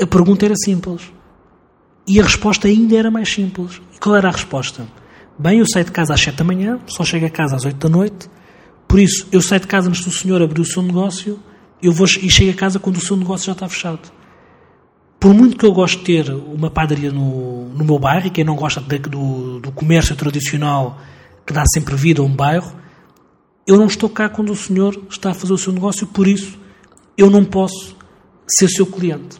a 0.00 0.06
pergunta 0.06 0.44
era 0.44 0.54
simples. 0.56 1.12
E 2.06 2.20
a 2.20 2.22
resposta 2.22 2.68
ainda 2.68 2.96
era 2.96 3.10
mais 3.10 3.32
simples. 3.32 3.80
E 3.94 3.98
qual 3.98 4.16
era 4.16 4.28
a 4.28 4.32
resposta? 4.32 4.86
Bem, 5.38 5.58
eu 5.58 5.66
saio 5.66 5.84
de 5.84 5.92
casa 5.92 6.14
às 6.14 6.20
7 6.20 6.36
da 6.36 6.44
manhã, 6.44 6.78
só 6.86 7.04
chego 7.04 7.26
a 7.26 7.30
casa 7.30 7.56
às 7.56 7.64
8 7.64 7.76
da 7.76 7.88
noite, 7.88 8.30
por 8.86 8.98
isso 8.98 9.26
eu 9.32 9.42
saio 9.42 9.60
de 9.60 9.66
casa 9.66 9.88
antes 9.88 10.04
do 10.04 10.10
senhor 10.10 10.40
abrir 10.40 10.60
o 10.60 10.64
seu 10.64 10.82
negócio 10.82 11.38
eu 11.82 11.92
vou 11.92 12.06
e 12.06 12.30
chego 12.30 12.50
a 12.50 12.54
casa 12.54 12.78
quando 12.78 12.96
o 12.96 13.00
seu 13.00 13.16
negócio 13.16 13.46
já 13.46 13.52
está 13.52 13.68
fechado. 13.68 14.10
Por 15.18 15.34
muito 15.34 15.56
que 15.56 15.64
eu 15.64 15.72
goste 15.72 15.98
de 15.98 16.04
ter 16.04 16.30
uma 16.30 16.70
padaria 16.70 17.10
no, 17.10 17.68
no 17.70 17.84
meu 17.84 17.98
bairro, 17.98 18.26
e 18.26 18.30
quem 18.30 18.44
não 18.44 18.54
gosta 18.54 18.80
de, 18.80 18.98
do, 18.98 19.60
do 19.60 19.72
comércio 19.72 20.14
tradicional 20.14 20.98
que 21.46 21.52
dá 21.52 21.64
sempre 21.66 21.94
vida 21.94 22.20
a 22.20 22.24
um 22.24 22.34
bairro, 22.34 22.72
eu 23.66 23.76
não 23.76 23.86
estou 23.86 24.08
cá 24.08 24.28
quando 24.28 24.50
o 24.50 24.56
senhor 24.56 25.00
está 25.08 25.30
a 25.30 25.34
fazer 25.34 25.52
o 25.52 25.58
seu 25.58 25.72
negócio, 25.72 26.06
por 26.06 26.26
isso 26.26 26.58
eu 27.16 27.30
não 27.30 27.44
posso 27.44 27.96
ser 28.46 28.68
seu 28.68 28.86
cliente. 28.86 29.38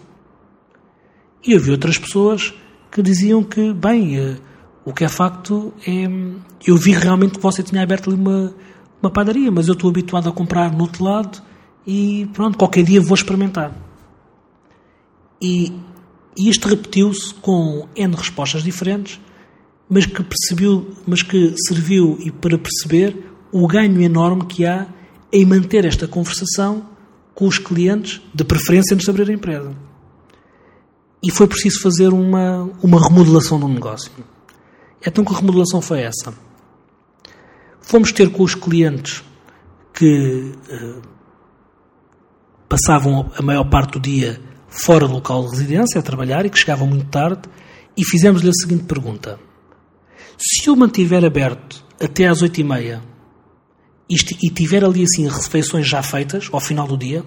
E 1.45 1.54
havia 1.54 1.73
outras 1.73 1.99
pessoas 1.99 2.52
que 2.90 3.02
diziam 3.02 3.42
que, 3.45 3.73
bem, 3.73 4.18
eh, 4.18 4.37
o 4.85 4.92
que 4.92 5.04
é 5.04 5.09
facto 5.09 5.73
é. 5.87 6.09
Eu 6.66 6.76
vi 6.76 6.92
realmente 6.92 7.35
que 7.35 7.40
você 7.40 7.62
tinha 7.62 7.83
aberto 7.83 8.11
ali 8.11 8.18
uma, 8.18 8.54
uma 9.02 9.11
padaria, 9.11 9.50
mas 9.50 9.68
eu 9.68 9.75
estou 9.75 9.90
habituado 9.90 10.28
a 10.28 10.33
comprar 10.33 10.73
no 10.73 10.83
outro 10.83 11.04
lado 11.04 11.42
e 11.87 12.28
pronto, 12.33 12.59
qualquer 12.59 12.83
dia 12.83 13.00
vou 13.00 13.14
experimentar. 13.14 13.73
E, 15.40 15.73
e 16.37 16.49
isto 16.49 16.66
repetiu-se 16.68 17.35
com 17.35 17.87
N 17.95 18.14
respostas 18.16 18.62
diferentes, 18.62 19.21
mas 19.88 20.06
que 20.06 20.23
percebeu, 20.23 20.90
mas 21.06 21.23
que 21.23 21.54
serviu 21.68 22.16
e 22.21 22.33
para 22.33 22.59
perceber 22.59 23.30
o 23.52 23.66
ganho 23.66 24.00
enorme 24.00 24.47
que 24.47 24.64
há 24.64 24.87
em 25.33 25.45
manter 25.45 25.85
esta 25.85 26.09
conversação 26.09 26.96
com 27.37 27.47
os 27.47 27.59
clientes, 27.59 28.23
de 28.35 28.43
preferência 28.43 28.95
antes 28.95 29.05
de 29.05 29.11
abrir 29.11 29.31
a 29.31 29.35
empresa. 29.35 29.76
E 31.23 31.31
foi 31.31 31.47
preciso 31.47 31.83
fazer 31.83 32.09
uma, 32.09 32.62
uma 32.83 32.99
remodelação 32.99 33.61
do 33.61 33.69
negócio. 33.69 34.11
Então, 35.07 35.23
que 35.23 35.35
remodelação 35.35 35.83
foi 35.83 36.00
essa? 36.00 36.33
Fomos 37.83 38.11
ter 38.11 38.31
com 38.33 38.43
os 38.43 38.55
clientes 38.55 39.23
que 39.93 40.55
uh, 40.71 41.02
passavam 42.66 43.31
a 43.37 43.43
maior 43.43 43.64
parte 43.64 43.93
do 43.93 44.00
dia 44.00 44.40
fora 44.66 45.07
do 45.07 45.12
local 45.12 45.45
de 45.45 45.50
residência, 45.50 46.00
a 46.00 46.02
trabalhar, 46.02 46.47
e 46.47 46.50
que 46.50 46.59
chegavam 46.59 46.88
muito 46.88 47.07
tarde, 47.11 47.43
e 47.95 48.02
fizemos-lhe 48.02 48.49
a 48.49 48.52
seguinte 48.55 48.85
pergunta. 48.85 49.38
Se 50.38 50.69
eu 50.69 50.75
mantiver 50.75 51.23
aberto 51.23 51.85
até 52.00 52.26
às 52.28 52.40
oito 52.40 52.59
e 52.61 52.64
meia 52.64 53.02
e 54.08 54.50
tiver 54.50 54.84
ali 54.84 55.02
assim 55.02 55.28
refeições 55.28 55.86
já 55.88 56.02
feitas 56.02 56.48
ao 56.52 56.60
final 56.60 56.86
do 56.86 56.96
dia, 56.96 57.25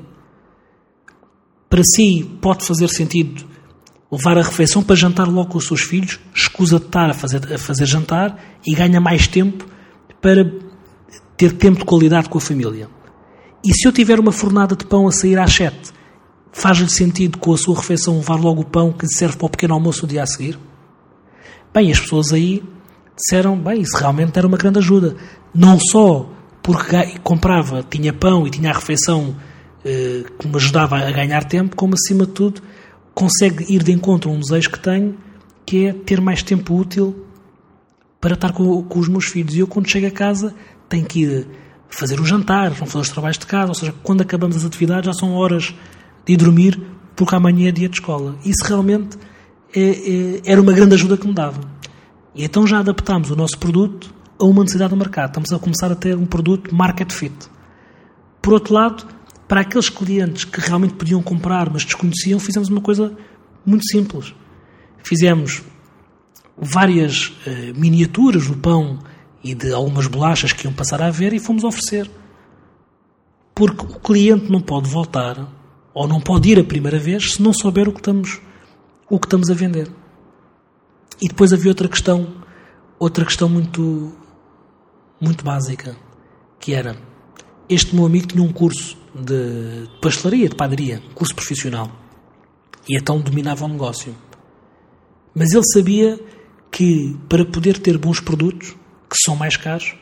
para 1.69 1.83
si 1.83 2.23
pode 2.41 2.65
fazer 2.65 2.87
sentido 2.87 3.45
levar 4.11 4.37
a 4.37 4.41
refeição 4.41 4.81
para 4.81 4.95
jantar 4.95 5.27
logo 5.27 5.51
com 5.51 5.57
os 5.59 5.67
seus 5.67 5.81
filhos, 5.81 6.19
escusa 6.33 6.79
de 6.79 6.85
estar 6.85 7.09
a 7.09 7.13
fazer, 7.13 7.53
a 7.53 7.57
fazer 7.57 7.85
jantar 7.85 8.39
e 8.65 8.73
ganha 8.73 8.99
mais 8.99 9.27
tempo 9.27 9.65
para 10.19 10.51
ter 11.37 11.53
tempo 11.53 11.79
de 11.79 11.85
qualidade 11.85 12.27
com 12.27 12.37
a 12.37 12.41
família. 12.41 12.89
E 13.63 13.73
se 13.73 13.87
eu 13.87 13.91
tiver 13.91 14.19
uma 14.19 14.31
fornada 14.31 14.75
de 14.75 14.85
pão 14.85 15.07
a 15.07 15.11
sair 15.11 15.37
às 15.37 15.53
sete, 15.53 15.91
faz-lhe 16.51 16.89
sentido 16.89 17.37
com 17.37 17.53
a 17.53 17.57
sua 17.57 17.75
refeição 17.75 18.17
levar 18.17 18.39
logo 18.39 18.61
o 18.61 18.65
pão 18.65 18.91
que 18.91 19.07
serve 19.07 19.37
para 19.37 19.45
o 19.45 19.49
pequeno 19.49 19.73
almoço 19.75 20.05
o 20.05 20.07
dia 20.07 20.23
a 20.23 20.25
seguir? 20.25 20.57
Bem, 21.73 21.91
as 21.91 21.99
pessoas 21.99 22.33
aí 22.33 22.63
disseram, 23.15 23.57
bem, 23.57 23.81
isso 23.81 23.95
realmente 23.95 24.37
era 24.37 24.47
uma 24.47 24.57
grande 24.57 24.79
ajuda. 24.79 25.15
Não 25.53 25.77
só 25.79 26.29
porque 26.69 27.17
comprava, 27.23 27.83
tinha 27.89 28.13
pão 28.13 28.45
e 28.45 28.51
tinha 28.51 28.69
a 28.69 28.73
refeição 28.73 29.35
eh, 29.83 30.23
que 30.37 30.47
me 30.47 30.55
ajudava 30.55 30.99
a 30.99 31.11
ganhar 31.11 31.43
tempo, 31.43 31.75
como 31.75 31.95
acima 31.95 32.27
de 32.27 32.31
tudo 32.31 32.61
consegue 33.11 33.65
ir 33.73 33.81
de 33.81 33.91
encontro 33.91 34.29
a 34.29 34.33
um 34.33 34.39
desejo 34.39 34.69
que 34.69 34.79
tenho, 34.79 35.17
que 35.65 35.87
é 35.87 35.93
ter 35.93 36.21
mais 36.21 36.43
tempo 36.43 36.75
útil 36.75 37.25
para 38.21 38.35
estar 38.35 38.51
com, 38.51 38.83
com 38.83 38.99
os 38.99 39.07
meus 39.07 39.25
filhos. 39.25 39.55
E 39.55 39.59
eu, 39.61 39.67
quando 39.67 39.89
chego 39.89 40.05
a 40.05 40.11
casa, 40.11 40.53
tenho 40.87 41.07
que 41.07 41.23
ir 41.23 41.47
fazer 41.89 42.19
o 42.19 42.25
jantar, 42.25 42.69
vão 42.69 42.85
fazer 42.85 43.01
os 43.01 43.09
trabalhos 43.09 43.39
de 43.39 43.47
casa, 43.47 43.69
ou 43.69 43.73
seja, 43.73 43.95
quando 44.03 44.21
acabamos 44.21 44.55
as 44.55 44.63
atividades 44.63 45.07
já 45.07 45.13
são 45.13 45.33
horas 45.33 45.73
de 46.23 46.33
ir 46.33 46.37
dormir, 46.37 46.79
porque 47.15 47.33
amanhã 47.33 47.69
é 47.69 47.71
dia 47.71 47.89
de 47.89 47.95
escola. 47.95 48.35
Isso 48.45 48.63
realmente 48.63 49.17
é, 49.75 49.81
é, 49.81 50.41
era 50.45 50.61
uma 50.61 50.71
grande 50.71 50.93
ajuda 50.93 51.17
que 51.17 51.27
me 51.27 51.33
dava. 51.33 51.61
E 52.35 52.43
então 52.43 52.67
já 52.67 52.77
adaptámos 52.77 53.31
o 53.31 53.35
nosso 53.35 53.57
produto 53.57 54.18
a 54.39 54.45
uma 54.45 54.61
necessidade 54.61 54.91
do 54.91 54.97
mercado. 54.97 55.29
Estamos 55.29 55.51
a 55.51 55.59
começar 55.59 55.91
a 55.91 55.95
ter 55.95 56.15
um 56.15 56.25
produto 56.25 56.73
market 56.73 57.11
fit. 57.11 57.35
Por 58.41 58.53
outro 58.53 58.73
lado, 58.73 59.05
para 59.47 59.61
aqueles 59.61 59.89
clientes 59.89 60.45
que 60.45 60.59
realmente 60.61 60.93
podiam 60.93 61.21
comprar, 61.21 61.69
mas 61.69 61.83
desconheciam, 61.83 62.39
fizemos 62.39 62.69
uma 62.69 62.81
coisa 62.81 63.15
muito 63.65 63.85
simples. 63.89 64.33
Fizemos 65.03 65.61
várias 66.57 67.27
uh, 67.27 67.77
miniaturas 67.77 68.47
do 68.47 68.55
pão 68.55 68.99
e 69.43 69.55
de 69.55 69.71
algumas 69.73 70.07
bolachas 70.07 70.53
que 70.53 70.65
iam 70.65 70.73
passar 70.73 71.01
a 71.01 71.09
ver 71.09 71.33
e 71.33 71.39
fomos 71.39 71.63
oferecer. 71.63 72.09
Porque 73.55 73.85
o 73.85 73.99
cliente 73.99 74.51
não 74.51 74.61
pode 74.61 74.89
voltar 74.89 75.47
ou 75.93 76.07
não 76.07 76.21
pode 76.21 76.49
ir 76.49 76.59
a 76.59 76.63
primeira 76.63 76.99
vez 76.99 77.33
se 77.33 77.41
não 77.41 77.51
souber 77.53 77.89
o 77.89 77.91
que 77.91 77.99
estamos, 77.99 78.39
o 79.09 79.19
que 79.19 79.25
estamos 79.25 79.49
a 79.49 79.53
vender. 79.53 79.89
E 81.21 81.27
depois 81.27 81.51
havia 81.51 81.71
outra 81.71 81.89
questão, 81.89 82.35
outra 82.97 83.25
questão 83.25 83.49
muito, 83.49 84.13
muito 85.19 85.43
básica, 85.43 85.95
que 86.59 86.73
era 86.73 86.97
este 87.69 87.95
meu 87.95 88.05
amigo 88.05 88.25
tinha 88.25 88.43
um 88.43 88.51
curso 88.51 88.97
de 89.13 89.87
pastelaria, 90.01 90.49
de 90.49 90.55
padaria, 90.55 91.03
curso 91.13 91.35
profissional. 91.35 91.91
E 92.89 92.97
então 92.97 93.21
dominava 93.21 93.65
o 93.65 93.67
negócio. 93.67 94.15
Mas 95.35 95.51
ele 95.51 95.63
sabia 95.71 96.19
que 96.71 97.15
para 97.29 97.45
poder 97.45 97.77
ter 97.77 97.97
bons 97.97 98.19
produtos, 98.19 98.75
que 99.07 99.15
são 99.23 99.35
mais 99.35 99.55
caros, 99.55 99.95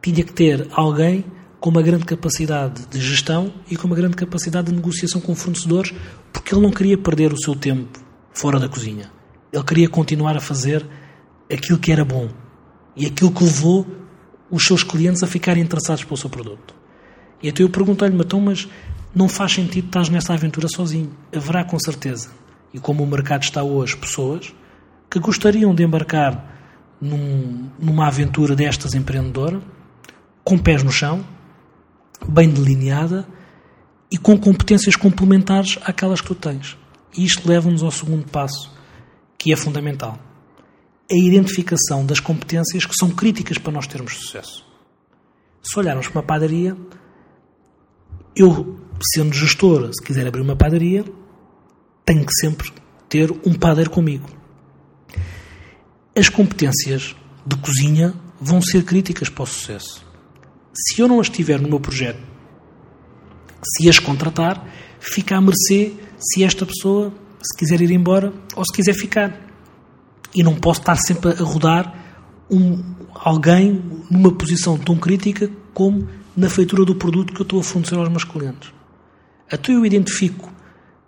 tinha 0.00 0.22
que 0.24 0.32
ter 0.32 0.68
alguém 0.70 1.24
com 1.58 1.70
uma 1.70 1.82
grande 1.82 2.04
capacidade 2.04 2.86
de 2.86 3.00
gestão 3.00 3.52
e 3.68 3.76
com 3.76 3.88
uma 3.88 3.96
grande 3.96 4.14
capacidade 4.14 4.68
de 4.68 4.76
negociação 4.76 5.20
com 5.20 5.34
fornecedores, 5.34 5.92
porque 6.32 6.54
ele 6.54 6.62
não 6.62 6.70
queria 6.70 6.96
perder 6.96 7.32
o 7.32 7.42
seu 7.42 7.56
tempo 7.56 7.98
fora 8.32 8.60
da 8.60 8.68
cozinha. 8.68 9.10
Ele 9.52 9.64
queria 9.64 9.88
continuar 9.88 10.36
a 10.36 10.40
fazer 10.40 10.86
aquilo 11.52 11.78
que 11.78 11.90
era 11.90 12.04
bom 12.04 12.28
e 12.94 13.06
aquilo 13.06 13.32
que 13.32 13.42
levou 13.42 13.84
os 14.50 14.64
seus 14.64 14.82
clientes 14.82 15.22
a 15.22 15.26
ficarem 15.26 15.62
interessados 15.62 16.04
pelo 16.04 16.16
seu 16.16 16.30
produto. 16.30 16.74
E 17.42 17.48
então 17.48 17.64
eu 17.64 17.70
perguntei-lhe, 17.70 18.16
então, 18.16 18.40
mas 18.40 18.68
não 19.14 19.28
faz 19.28 19.52
sentido 19.52 19.86
estar 19.86 20.10
nessa 20.10 20.34
aventura 20.34 20.68
sozinho. 20.68 21.10
Haverá 21.34 21.64
com 21.64 21.78
certeza. 21.78 22.30
E 22.72 22.78
como 22.78 23.02
o 23.02 23.06
mercado 23.06 23.42
está 23.42 23.62
hoje, 23.62 23.96
pessoas 23.96 24.54
que 25.10 25.18
gostariam 25.18 25.74
de 25.74 25.82
embarcar 25.82 26.44
num, 27.00 27.70
numa 27.78 28.06
aventura 28.06 28.54
destas 28.54 28.94
empreendedora, 28.94 29.60
com 30.44 30.58
pés 30.58 30.82
no 30.82 30.90
chão, 30.90 31.24
bem 32.26 32.50
delineada 32.50 33.26
e 34.10 34.18
com 34.18 34.38
competências 34.38 34.96
complementares 34.96 35.78
àquelas 35.82 36.20
que 36.20 36.28
tu 36.28 36.34
tens. 36.34 36.76
E 37.16 37.24
isto 37.24 37.48
leva-nos 37.48 37.82
ao 37.82 37.90
segundo 37.90 38.26
passo, 38.26 38.70
que 39.38 39.52
é 39.52 39.56
fundamental. 39.56 40.18
A 41.10 41.16
identificação 41.16 42.04
das 42.04 42.20
competências 42.20 42.84
que 42.84 42.94
são 42.94 43.10
críticas 43.10 43.56
para 43.58 43.72
nós 43.72 43.86
termos 43.86 44.14
sucesso. 44.14 44.66
Se 45.62 45.78
olharmos 45.78 46.08
para 46.08 46.20
uma 46.20 46.26
padaria, 46.26 46.76
eu, 48.36 48.78
sendo 49.14 49.34
gestor, 49.34 49.90
se 49.92 50.04
quiser 50.04 50.26
abrir 50.26 50.42
uma 50.42 50.56
padaria, 50.56 51.04
tenho 52.04 52.24
que 52.24 52.34
sempre 52.40 52.72
ter 53.08 53.30
um 53.44 53.54
padeiro 53.54 53.90
comigo. 53.90 54.28
As 56.16 56.28
competências 56.28 57.16
de 57.46 57.56
cozinha 57.56 58.14
vão 58.40 58.60
ser 58.60 58.84
críticas 58.84 59.28
para 59.28 59.44
o 59.44 59.46
sucesso. 59.46 60.04
Se 60.74 61.00
eu 61.00 61.08
não 61.08 61.20
as 61.20 61.28
tiver 61.28 61.60
no 61.60 61.68
meu 61.68 61.80
projeto, 61.80 62.20
se 63.62 63.88
as 63.88 63.98
contratar, 63.98 64.64
fica 65.00 65.36
à 65.36 65.40
mercê 65.40 65.94
se 66.18 66.44
esta 66.44 66.66
pessoa 66.66 67.12
se 67.42 67.56
quiser 67.58 67.80
ir 67.80 67.90
embora 67.90 68.32
ou 68.54 68.64
se 68.64 68.72
quiser 68.72 68.94
ficar. 68.94 69.47
E 70.34 70.42
não 70.42 70.54
posso 70.54 70.80
estar 70.80 70.96
sempre 70.96 71.30
a 71.30 71.42
rodar 71.42 71.94
um, 72.50 72.82
alguém 73.14 73.82
numa 74.10 74.32
posição 74.32 74.78
tão 74.78 74.96
crítica 74.96 75.50
como 75.74 76.08
na 76.36 76.48
feitura 76.48 76.84
do 76.84 76.94
produto 76.94 77.32
que 77.32 77.40
eu 77.40 77.44
estou 77.44 77.60
a 77.60 77.64
fornecer 77.64 77.96
aos 77.96 78.08
meus 78.08 78.24
clientes. 78.24 78.72
Até 79.50 79.72
eu 79.72 79.84
identifico 79.84 80.52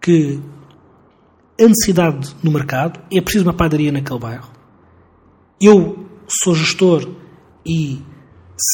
que 0.00 0.40
a 1.60 1.64
necessidade 1.64 2.34
no 2.42 2.50
mercado 2.50 3.00
é 3.12 3.20
preciso 3.20 3.44
uma 3.44 3.52
padaria 3.52 3.92
naquele 3.92 4.18
bairro. 4.18 4.50
Eu 5.60 6.06
sou 6.42 6.54
gestor 6.54 7.06
e 7.66 8.02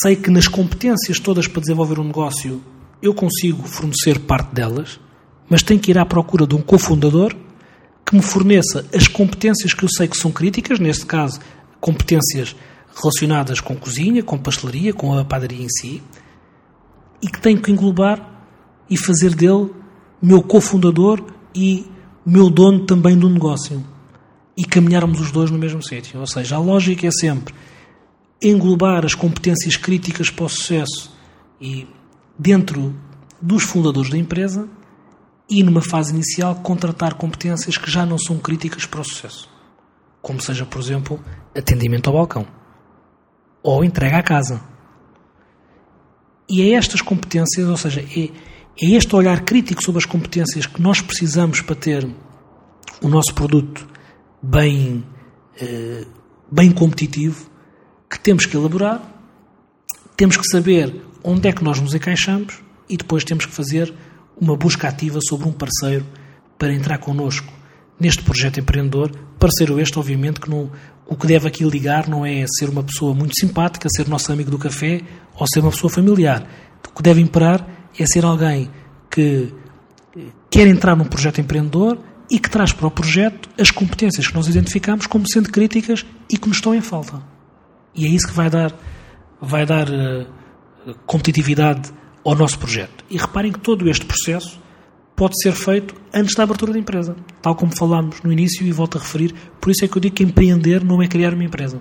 sei 0.00 0.16
que 0.16 0.30
nas 0.30 0.46
competências 0.46 1.18
todas 1.18 1.48
para 1.48 1.60
desenvolver 1.60 1.98
um 1.98 2.04
negócio 2.04 2.62
eu 3.02 3.12
consigo 3.12 3.66
fornecer 3.66 4.20
parte 4.20 4.54
delas, 4.54 5.00
mas 5.48 5.62
tenho 5.62 5.80
que 5.80 5.90
ir 5.90 5.98
à 5.98 6.06
procura 6.06 6.46
de 6.46 6.54
um 6.54 6.62
cofundador 6.62 7.34
que 8.06 8.14
me 8.14 8.22
forneça 8.22 8.86
as 8.94 9.08
competências 9.08 9.74
que 9.74 9.84
eu 9.84 9.88
sei 9.88 10.06
que 10.06 10.16
são 10.16 10.30
críticas, 10.30 10.78
neste 10.78 11.04
caso, 11.04 11.40
competências 11.80 12.54
relacionadas 12.94 13.60
com 13.60 13.76
cozinha, 13.76 14.22
com 14.22 14.38
pastelaria, 14.38 14.94
com 14.94 15.18
a 15.18 15.24
padaria 15.24 15.62
em 15.62 15.68
si, 15.68 16.02
e 17.20 17.26
que 17.26 17.40
tenho 17.40 17.60
que 17.60 17.72
englobar 17.72 18.44
e 18.88 18.96
fazer 18.96 19.34
dele 19.34 19.70
meu 20.22 20.42
cofundador 20.42 21.22
e 21.54 21.84
meu 22.24 22.48
dono 22.48 22.86
também 22.86 23.18
do 23.18 23.28
negócio. 23.28 23.84
E 24.56 24.64
caminharmos 24.64 25.20
os 25.20 25.30
dois 25.30 25.50
no 25.50 25.58
mesmo 25.58 25.82
sítio. 25.82 26.18
Ou 26.18 26.26
seja, 26.26 26.56
a 26.56 26.58
lógica 26.58 27.06
é 27.06 27.10
sempre 27.10 27.54
englobar 28.40 29.04
as 29.04 29.14
competências 29.14 29.76
críticas 29.76 30.30
para 30.30 30.44
o 30.44 30.48
sucesso 30.48 31.12
e 31.60 31.86
dentro 32.38 32.94
dos 33.40 33.64
fundadores 33.64 34.10
da 34.10 34.16
empresa 34.16 34.68
e, 35.48 35.62
numa 35.62 35.82
fase 35.82 36.12
inicial, 36.12 36.56
contratar 36.56 37.14
competências 37.14 37.78
que 37.78 37.90
já 37.90 38.04
não 38.04 38.18
são 38.18 38.38
críticas 38.38 38.84
para 38.84 39.00
o 39.00 39.04
sucesso. 39.04 39.48
Como 40.20 40.40
seja, 40.40 40.66
por 40.66 40.80
exemplo, 40.80 41.20
atendimento 41.54 42.08
ao 42.08 42.14
balcão 42.14 42.46
ou 43.62 43.84
entrega 43.84 44.18
à 44.18 44.22
casa. 44.22 44.60
E 46.48 46.62
é 46.62 46.74
estas 46.74 47.00
competências, 47.00 47.68
ou 47.68 47.76
seja, 47.76 48.00
é, 48.00 48.30
é 48.80 48.90
este 48.96 49.14
olhar 49.16 49.40
crítico 49.40 49.82
sobre 49.82 49.98
as 49.98 50.06
competências 50.06 50.66
que 50.66 50.80
nós 50.80 51.00
precisamos 51.00 51.60
para 51.60 51.74
ter 51.74 52.08
o 53.02 53.08
nosso 53.08 53.34
produto 53.34 53.88
bem, 54.40 55.04
eh, 55.60 56.04
bem 56.50 56.70
competitivo, 56.70 57.50
que 58.08 58.20
temos 58.20 58.46
que 58.46 58.56
elaborar, 58.56 59.02
temos 60.16 60.36
que 60.36 60.46
saber 60.46 60.94
onde 61.24 61.48
é 61.48 61.52
que 61.52 61.64
nós 61.64 61.80
nos 61.80 61.94
encaixamos 61.94 62.62
e 62.88 62.96
depois 62.96 63.24
temos 63.24 63.46
que 63.46 63.52
fazer 63.52 63.92
uma 64.40 64.56
busca 64.56 64.88
ativa 64.88 65.20
sobre 65.20 65.48
um 65.48 65.52
parceiro 65.52 66.06
para 66.58 66.72
entrar 66.72 66.98
connosco 66.98 67.52
neste 67.98 68.22
projeto 68.22 68.60
empreendedor. 68.60 69.10
Parceiro 69.38 69.80
este, 69.80 69.98
obviamente, 69.98 70.40
que 70.40 70.50
não, 70.50 70.70
o 71.06 71.16
que 71.16 71.26
deve 71.26 71.48
aqui 71.48 71.64
ligar 71.64 72.08
não 72.08 72.24
é 72.24 72.44
ser 72.46 72.68
uma 72.68 72.82
pessoa 72.82 73.14
muito 73.14 73.34
simpática, 73.38 73.88
ser 73.88 74.08
nosso 74.08 74.30
amigo 74.32 74.50
do 74.50 74.58
café 74.58 75.00
ou 75.34 75.46
ser 75.46 75.60
uma 75.60 75.70
pessoa 75.70 75.90
familiar. 75.90 76.46
O 76.88 76.96
que 76.96 77.02
deve 77.02 77.20
imperar 77.20 77.66
é 77.98 78.04
ser 78.06 78.24
alguém 78.24 78.70
que 79.10 79.52
quer 80.50 80.66
entrar 80.66 80.96
num 80.96 81.04
projeto 81.04 81.40
empreendedor 81.40 81.98
e 82.30 82.38
que 82.38 82.50
traz 82.50 82.72
para 82.72 82.86
o 82.86 82.90
projeto 82.90 83.48
as 83.58 83.70
competências 83.70 84.26
que 84.26 84.34
nós 84.34 84.48
identificamos 84.48 85.06
como 85.06 85.28
sendo 85.28 85.50
críticas 85.50 86.04
e 86.30 86.36
que 86.36 86.48
nos 86.48 86.58
estão 86.58 86.74
em 86.74 86.80
falta. 86.80 87.22
E 87.94 88.04
é 88.04 88.08
isso 88.08 88.26
que 88.26 88.34
vai 88.34 88.50
dar, 88.50 88.74
vai 89.40 89.64
dar 89.64 89.88
uh, 89.88 90.26
competitividade 91.06 91.92
ao 92.28 92.34
nosso 92.34 92.58
projeto. 92.58 93.04
E 93.08 93.16
reparem 93.16 93.52
que 93.52 93.60
todo 93.60 93.88
este 93.88 94.04
processo 94.04 94.60
pode 95.14 95.40
ser 95.40 95.52
feito 95.52 95.94
antes 96.12 96.34
da 96.34 96.42
abertura 96.42 96.72
da 96.72 96.78
empresa, 96.78 97.16
tal 97.40 97.54
como 97.54 97.74
falámos 97.74 98.20
no 98.22 98.32
início 98.32 98.66
e 98.66 98.72
volto 98.72 98.98
a 98.98 99.00
referir. 99.00 99.34
Por 99.60 99.70
isso 99.70 99.84
é 99.84 99.88
que 99.88 99.96
eu 99.96 100.00
digo 100.00 100.16
que 100.16 100.22
empreender 100.22 100.84
não 100.84 101.02
é 101.02 101.08
criar 101.08 101.32
uma 101.32 101.44
empresa. 101.44 101.80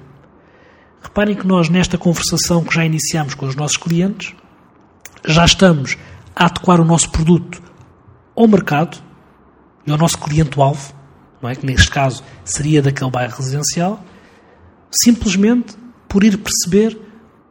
Reparem 1.01 1.35
que 1.35 1.45
nós, 1.45 1.69
nesta 1.69 1.97
conversação 1.97 2.63
que 2.63 2.73
já 2.73 2.85
iniciamos 2.85 3.35
com 3.35 3.45
os 3.45 3.55
nossos 3.55 3.77
clientes, 3.77 4.33
já 5.25 5.45
estamos 5.45 5.97
a 6.35 6.45
adequar 6.45 6.79
o 6.79 6.85
nosso 6.85 7.09
produto 7.09 7.61
ao 8.35 8.47
mercado 8.47 8.97
e 9.85 9.91
ao 9.91 9.97
nosso 9.97 10.17
cliente-alvo, 10.17 10.93
não 11.41 11.49
é? 11.49 11.55
que 11.55 11.65
neste 11.65 11.89
caso 11.89 12.23
seria 12.43 12.81
daquele 12.81 13.11
bairro 13.11 13.35
residencial, 13.37 14.03
simplesmente 15.03 15.75
por 16.07 16.23
ir 16.23 16.37
perceber 16.37 16.99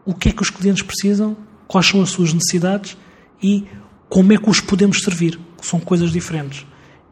o 0.05 0.15
que 0.15 0.31
é 0.31 0.33
que 0.33 0.43
os 0.43 0.51
clientes 0.51 0.83
precisam, 0.83 1.37
quais 1.67 1.87
são 1.87 2.03
as 2.03 2.11
suas 2.11 2.33
necessidades 2.33 2.97
e 3.43 3.65
como 4.09 4.33
é 4.33 4.39
que 4.39 4.49
os 4.49 4.61
podemos 4.61 5.03
servir. 5.03 5.39
São 5.63 5.81
coisas 5.81 6.11
diferentes. 6.13 6.67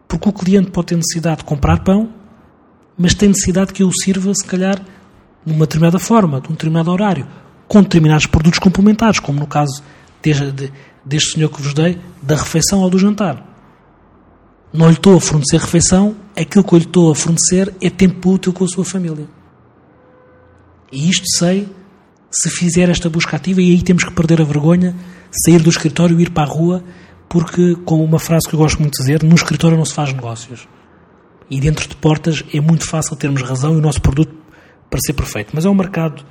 Porque 0.06 0.28
o 0.28 0.32
cliente 0.32 0.70
pode 0.70 0.88
ter 0.88 0.96
necessidade 0.96 1.38
de 1.38 1.44
comprar 1.44 1.82
pão, 1.82 2.12
mas 2.96 3.14
tem 3.14 3.28
necessidade 3.28 3.72
que 3.72 3.82
eu 3.82 3.88
o 3.88 3.92
sirva, 3.92 4.32
se 4.34 4.44
calhar, 4.44 4.76
de 5.44 5.52
uma 5.52 5.66
determinada 5.66 5.98
forma, 5.98 6.40
de 6.40 6.48
um 6.48 6.52
determinado 6.52 6.90
horário, 6.90 7.26
com 7.66 7.82
determinados 7.82 8.26
produtos 8.26 8.58
complementares, 8.58 9.18
como 9.18 9.40
no 9.40 9.46
caso 9.46 9.82
deste, 10.22 10.72
deste 11.04 11.32
senhor 11.32 11.48
que 11.48 11.60
vos 11.60 11.74
dei, 11.74 11.98
da 12.22 12.36
refeição 12.36 12.80
ou 12.80 12.90
do 12.90 12.98
jantar. 12.98 13.44
Não 14.72 14.88
lhe 14.88 14.94
estou 14.94 15.16
a 15.16 15.20
fornecer 15.20 15.58
refeição, 15.58 16.14
aquilo 16.36 16.64
que 16.64 16.74
eu 16.74 16.78
lhe 16.78 16.84
estou 16.84 17.10
a 17.10 17.14
fornecer 17.14 17.74
é 17.80 17.90
tempo 17.90 18.30
útil 18.30 18.52
com 18.52 18.64
a 18.64 18.68
sua 18.68 18.84
família. 18.84 19.26
E 20.90 21.08
isto 21.08 21.26
sei 21.36 21.68
se 22.32 22.50
fizer 22.50 22.88
esta 22.88 23.10
busca 23.10 23.36
ativa, 23.36 23.60
e 23.60 23.70
aí 23.70 23.82
temos 23.82 24.04
que 24.04 24.12
perder 24.12 24.40
a 24.40 24.44
vergonha, 24.44 24.94
sair 25.44 25.60
do 25.60 25.68
escritório 25.68 26.18
e 26.18 26.22
ir 26.22 26.30
para 26.30 26.44
a 26.44 26.52
rua, 26.52 26.82
porque, 27.28 27.76
com 27.84 28.02
uma 28.02 28.18
frase 28.18 28.48
que 28.48 28.54
eu 28.54 28.58
gosto 28.58 28.80
muito 28.80 28.94
de 28.94 29.02
dizer, 29.02 29.22
no 29.22 29.34
escritório 29.34 29.76
não 29.76 29.84
se 29.84 29.94
faz 29.94 30.12
negócios. 30.12 30.66
E 31.50 31.60
dentro 31.60 31.88
de 31.88 31.96
portas 31.96 32.42
é 32.52 32.60
muito 32.60 32.86
fácil 32.86 33.16
termos 33.16 33.42
razão 33.42 33.74
e 33.74 33.76
o 33.76 33.80
nosso 33.80 34.00
produto 34.00 34.34
para 34.88 35.00
ser 35.04 35.12
perfeito. 35.12 35.50
Mas 35.54 35.64
é 35.64 35.68
o 35.68 35.74
mercado 35.74 36.24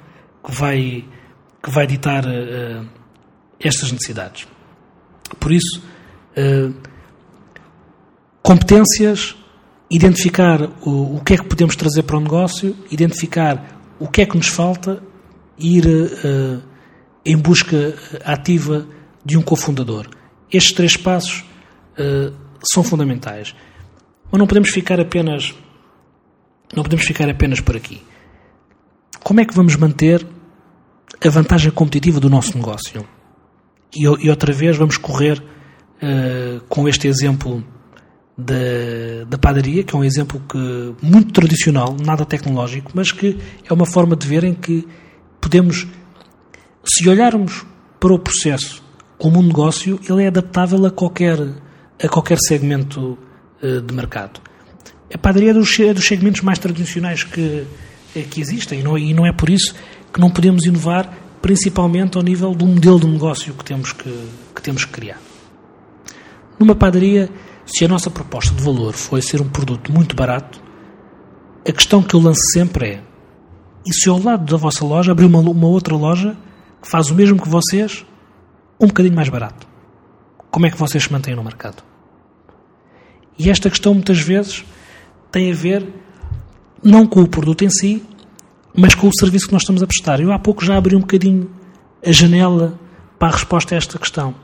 que 0.43 0.51
vai, 0.51 1.05
que 1.61 1.69
vai 1.69 1.85
ditar 1.85 2.25
uh, 2.25 2.87
estas 3.59 3.91
necessidades. 3.91 4.47
Por 5.39 5.51
isso, 5.51 5.83
uh, 6.37 6.73
competências, 8.41 9.35
identificar 9.89 10.61
o, 10.81 11.17
o 11.17 11.21
que 11.23 11.33
é 11.33 11.37
que 11.37 11.45
podemos 11.45 11.75
trazer 11.75 12.03
para 12.03 12.17
o 12.17 12.19
negócio, 12.19 12.75
identificar 12.89 13.79
o 13.99 14.07
que 14.07 14.21
é 14.21 14.25
que 14.25 14.37
nos 14.37 14.47
falta 14.47 15.01
ir 15.61 15.85
uh, 15.85 16.61
em 17.25 17.37
busca 17.37 17.95
ativa 18.25 18.87
de 19.23 19.37
um 19.37 19.41
cofundador. 19.41 20.07
Estes 20.51 20.73
três 20.73 20.97
passos 20.97 21.43
uh, 21.97 22.33
são 22.63 22.83
fundamentais. 22.83 23.55
Mas 24.31 24.39
não 24.39 24.47
podemos 24.47 24.69
ficar 24.69 24.99
apenas 24.99 25.53
não 26.75 26.83
podemos 26.83 27.05
ficar 27.05 27.29
apenas 27.29 27.59
por 27.59 27.75
aqui. 27.75 28.01
Como 29.23 29.39
é 29.41 29.45
que 29.45 29.53
vamos 29.53 29.75
manter 29.75 30.25
a 31.23 31.29
vantagem 31.29 31.71
competitiva 31.71 32.19
do 32.19 32.29
nosso 32.29 32.57
negócio? 32.57 33.05
E, 33.93 34.03
e 34.03 34.29
outra 34.29 34.53
vez 34.53 34.77
vamos 34.77 34.97
correr 34.97 35.39
uh, 35.41 36.61
com 36.69 36.87
este 36.87 37.07
exemplo 37.07 37.63
da, 38.37 39.25
da 39.27 39.37
padaria, 39.37 39.83
que 39.83 39.93
é 39.93 39.97
um 39.99 40.03
exemplo 40.03 40.41
que, 40.49 40.95
muito 41.05 41.33
tradicional, 41.33 41.95
nada 42.03 42.25
tecnológico, 42.25 42.91
mas 42.95 43.11
que 43.11 43.37
é 43.69 43.73
uma 43.73 43.85
forma 43.85 44.15
de 44.15 44.25
ver 44.25 44.43
em 44.43 44.53
que 44.53 44.87
podemos, 45.41 45.87
se 46.85 47.09
olharmos 47.09 47.65
para 47.99 48.13
o 48.13 48.19
processo 48.19 48.81
como 49.17 49.39
um 49.39 49.43
negócio, 49.43 49.99
ele 50.09 50.23
é 50.23 50.27
adaptável 50.27 50.85
a 50.85 50.91
qualquer, 50.91 51.37
a 52.01 52.07
qualquer 52.07 52.37
segmento 52.39 53.17
uh, 53.61 53.81
de 53.81 53.93
mercado. 53.93 54.39
A 55.13 55.17
padaria 55.17 55.51
é 55.51 55.53
dos, 55.53 55.79
é 55.79 55.93
dos 55.93 56.07
segmentos 56.07 56.41
mais 56.41 56.57
tradicionais 56.57 57.23
que, 57.23 57.65
é, 58.15 58.21
que 58.21 58.39
existem 58.39 58.79
e 58.79 58.83
não, 58.83 58.97
e 58.97 59.13
não 59.13 59.25
é 59.25 59.33
por 59.33 59.49
isso 59.49 59.75
que 60.13 60.19
não 60.19 60.29
podemos 60.29 60.65
inovar, 60.65 61.11
principalmente 61.41 62.17
ao 62.17 62.23
nível 62.23 62.53
do 62.53 62.65
modelo 62.65 62.99
de 62.99 63.07
negócio 63.07 63.53
que 63.53 63.65
temos 63.65 63.91
que, 63.93 64.29
que, 64.55 64.61
temos 64.61 64.85
que 64.85 64.91
criar. 64.91 65.19
Numa 66.57 66.75
padaria, 66.75 67.29
se 67.65 67.83
a 67.83 67.87
nossa 67.87 68.09
proposta 68.09 68.53
de 68.55 68.63
valor 68.63 68.93
foi 68.93 69.21
ser 69.21 69.41
um 69.41 69.49
produto 69.49 69.91
muito 69.91 70.15
barato, 70.15 70.61
a 71.67 71.71
questão 71.71 72.01
que 72.01 72.15
eu 72.15 72.19
lanço 72.19 72.41
sempre 72.53 72.87
é: 72.87 73.01
e 73.85 73.93
se 73.93 74.09
ao 74.09 74.21
lado 74.21 74.45
da 74.45 74.57
vossa 74.57 74.85
loja 74.85 75.11
abrir 75.11 75.25
uma, 75.25 75.39
uma 75.39 75.67
outra 75.67 75.95
loja 75.95 76.37
que 76.81 76.89
faz 76.89 77.09
o 77.09 77.15
mesmo 77.15 77.41
que 77.41 77.49
vocês, 77.49 78.05
um 78.79 78.87
bocadinho 78.87 79.15
mais 79.15 79.29
barato? 79.29 79.67
Como 80.49 80.65
é 80.65 80.69
que 80.69 80.77
vocês 80.77 81.03
se 81.03 81.11
mantêm 81.11 81.35
no 81.35 81.43
mercado? 81.43 81.83
E 83.37 83.49
esta 83.49 83.69
questão 83.69 83.93
muitas 83.93 84.19
vezes 84.19 84.65
tem 85.31 85.51
a 85.51 85.55
ver 85.55 85.87
não 86.83 87.07
com 87.07 87.21
o 87.21 87.27
produto 87.27 87.63
em 87.63 87.69
si, 87.69 88.03
mas 88.75 88.95
com 88.95 89.07
o 89.07 89.15
serviço 89.17 89.47
que 89.47 89.53
nós 89.53 89.61
estamos 89.61 89.81
a 89.81 89.87
prestar. 89.87 90.19
Eu 90.19 90.31
há 90.31 90.39
pouco 90.39 90.63
já 90.63 90.77
abri 90.77 90.95
um 90.95 91.01
bocadinho 91.01 91.49
a 92.05 92.11
janela 92.11 92.79
para 93.17 93.29
a 93.29 93.31
resposta 93.31 93.75
a 93.75 93.77
esta 93.77 93.97
questão. 93.97 94.35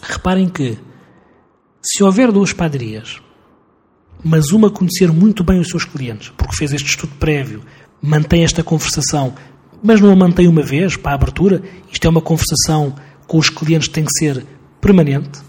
Reparem 0.00 0.48
que 0.48 0.78
se 1.82 2.02
houver 2.02 2.32
duas 2.32 2.52
padarias, 2.52 3.20
mas 4.24 4.50
uma 4.50 4.70
conhecer 4.70 5.12
muito 5.12 5.42
bem 5.42 5.60
os 5.60 5.68
seus 5.68 5.84
clientes, 5.84 6.30
porque 6.36 6.56
fez 6.56 6.72
este 6.72 6.88
estudo 6.88 7.14
prévio, 7.18 7.62
mantém 8.02 8.42
esta 8.42 8.64
conversação, 8.64 9.32
mas 9.82 10.00
não 10.00 10.10
a 10.10 10.16
mantém 10.16 10.48
uma 10.48 10.62
vez 10.62 10.96
para 10.96 11.12
a 11.12 11.14
abertura, 11.14 11.62
isto 11.90 12.04
é 12.04 12.10
uma 12.10 12.20
conversação 12.20 12.94
com 13.26 13.38
os 13.38 13.48
clientes 13.48 13.88
que 13.88 13.94
tem 13.94 14.04
que 14.04 14.18
ser 14.18 14.44
permanente. 14.80 15.40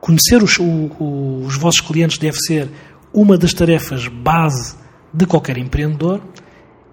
Conhecer 0.00 0.42
os, 0.42 0.58
o, 0.58 1.42
os 1.44 1.56
vossos 1.56 1.80
clientes 1.80 2.18
deve 2.18 2.36
ser 2.38 2.70
uma 3.12 3.36
das 3.36 3.52
tarefas 3.52 4.06
base 4.06 4.76
de 5.12 5.26
qualquer 5.26 5.58
empreendedor. 5.58 6.20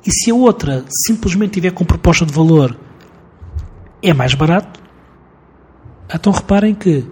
E 0.06 0.12
se 0.12 0.32
a 0.32 0.36
outra 0.36 0.84
simplesmente 1.06 1.52
tiver 1.52 1.72
com 1.72 1.86
proposta 1.86 2.26
de 2.26 2.34
valor 2.34 2.78
é 4.02 4.14
mais 4.14 4.34
barato, 4.34 4.82
então 6.14 6.32
reparem 6.32 6.74
que 6.74 7.06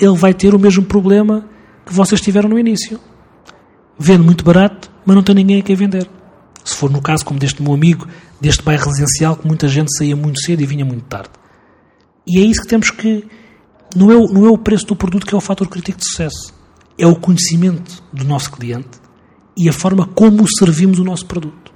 ele 0.00 0.16
vai 0.16 0.34
ter 0.34 0.54
o 0.54 0.58
mesmo 0.58 0.84
problema 0.84 1.48
que 1.86 1.92
vocês 1.92 2.20
tiveram 2.20 2.48
no 2.48 2.58
início. 2.58 3.00
Vende 3.98 4.22
muito 4.22 4.44
barato, 4.44 4.90
mas 5.04 5.16
não 5.16 5.22
tem 5.22 5.34
ninguém 5.34 5.60
a 5.60 5.62
quem 5.62 5.76
vender. 5.76 6.08
Se 6.64 6.76
for 6.76 6.90
no 6.90 7.00
caso 7.00 7.24
como 7.24 7.38
deste 7.38 7.62
meu 7.62 7.72
amigo, 7.72 8.06
deste 8.40 8.62
bairro 8.62 8.86
residencial, 8.86 9.36
que 9.36 9.46
muita 9.46 9.68
gente 9.68 9.96
saía 9.96 10.14
muito 10.14 10.40
cedo 10.40 10.60
e 10.62 10.66
vinha 10.66 10.84
muito 10.84 11.04
tarde. 11.04 11.30
E 12.26 12.38
é 12.38 12.42
isso 12.42 12.62
que 12.62 12.68
temos 12.68 12.90
que. 12.90 13.26
Não 13.94 14.10
é, 14.10 14.14
não 14.14 14.46
é 14.46 14.50
o 14.50 14.58
preço 14.58 14.86
do 14.86 14.94
produto 14.94 15.26
que 15.26 15.34
é 15.34 15.38
o 15.38 15.40
fator 15.40 15.68
crítico 15.68 15.98
de 15.98 16.08
sucesso. 16.08 16.54
É 16.96 17.06
o 17.06 17.16
conhecimento 17.16 18.02
do 18.12 18.24
nosso 18.24 18.52
cliente 18.52 19.00
e 19.56 19.68
a 19.68 19.72
forma 19.72 20.06
como 20.06 20.46
servimos 20.48 20.98
o 20.98 21.04
nosso 21.04 21.26
produto. 21.26 21.72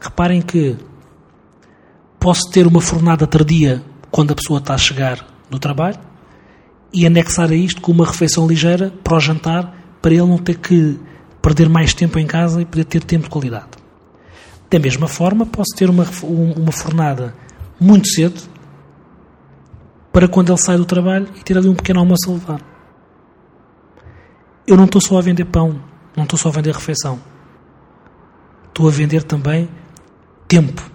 Reparem 0.00 0.40
que 0.40 0.76
posso 2.18 2.50
ter 2.50 2.66
uma 2.66 2.80
fornada 2.80 3.26
tardia 3.26 3.82
quando 4.10 4.32
a 4.32 4.34
pessoa 4.34 4.58
está 4.58 4.74
a 4.74 4.78
chegar 4.78 5.26
do 5.50 5.58
trabalho 5.58 5.98
e 6.92 7.06
anexar 7.06 7.50
a 7.50 7.54
isto 7.54 7.80
com 7.80 7.92
uma 7.92 8.06
refeição 8.06 8.46
ligeira 8.46 8.92
para 9.04 9.16
o 9.16 9.20
jantar, 9.20 9.74
para 10.00 10.12
ele 10.12 10.26
não 10.26 10.38
ter 10.38 10.58
que 10.58 10.98
perder 11.42 11.68
mais 11.68 11.92
tempo 11.92 12.18
em 12.18 12.26
casa 12.26 12.62
e 12.62 12.64
poder 12.64 12.84
ter 12.84 13.04
tempo 13.04 13.24
de 13.24 13.30
qualidade. 13.30 13.68
Da 14.76 14.80
mesma 14.80 15.08
forma, 15.08 15.46
posso 15.46 15.74
ter 15.74 15.88
uma, 15.88 16.04
uma 16.22 16.70
fornada 16.70 17.34
muito 17.80 18.08
cedo 18.08 18.38
para 20.12 20.28
quando 20.28 20.50
ele 20.52 20.58
sai 20.58 20.76
do 20.76 20.84
trabalho 20.84 21.26
e 21.34 21.42
ter 21.42 21.56
ali 21.56 21.66
um 21.66 21.74
pequeno 21.74 22.00
almoço 22.00 22.28
a 22.28 22.34
levar. 22.34 22.60
Eu 24.66 24.76
não 24.76 24.84
estou 24.84 25.00
só 25.00 25.16
a 25.16 25.22
vender 25.22 25.46
pão, 25.46 25.80
não 26.14 26.24
estou 26.24 26.38
só 26.38 26.50
a 26.50 26.52
vender 26.52 26.74
refeição. 26.74 27.18
Estou 28.68 28.86
a 28.86 28.90
vender 28.90 29.22
também 29.22 29.66
tempo. 30.46 30.90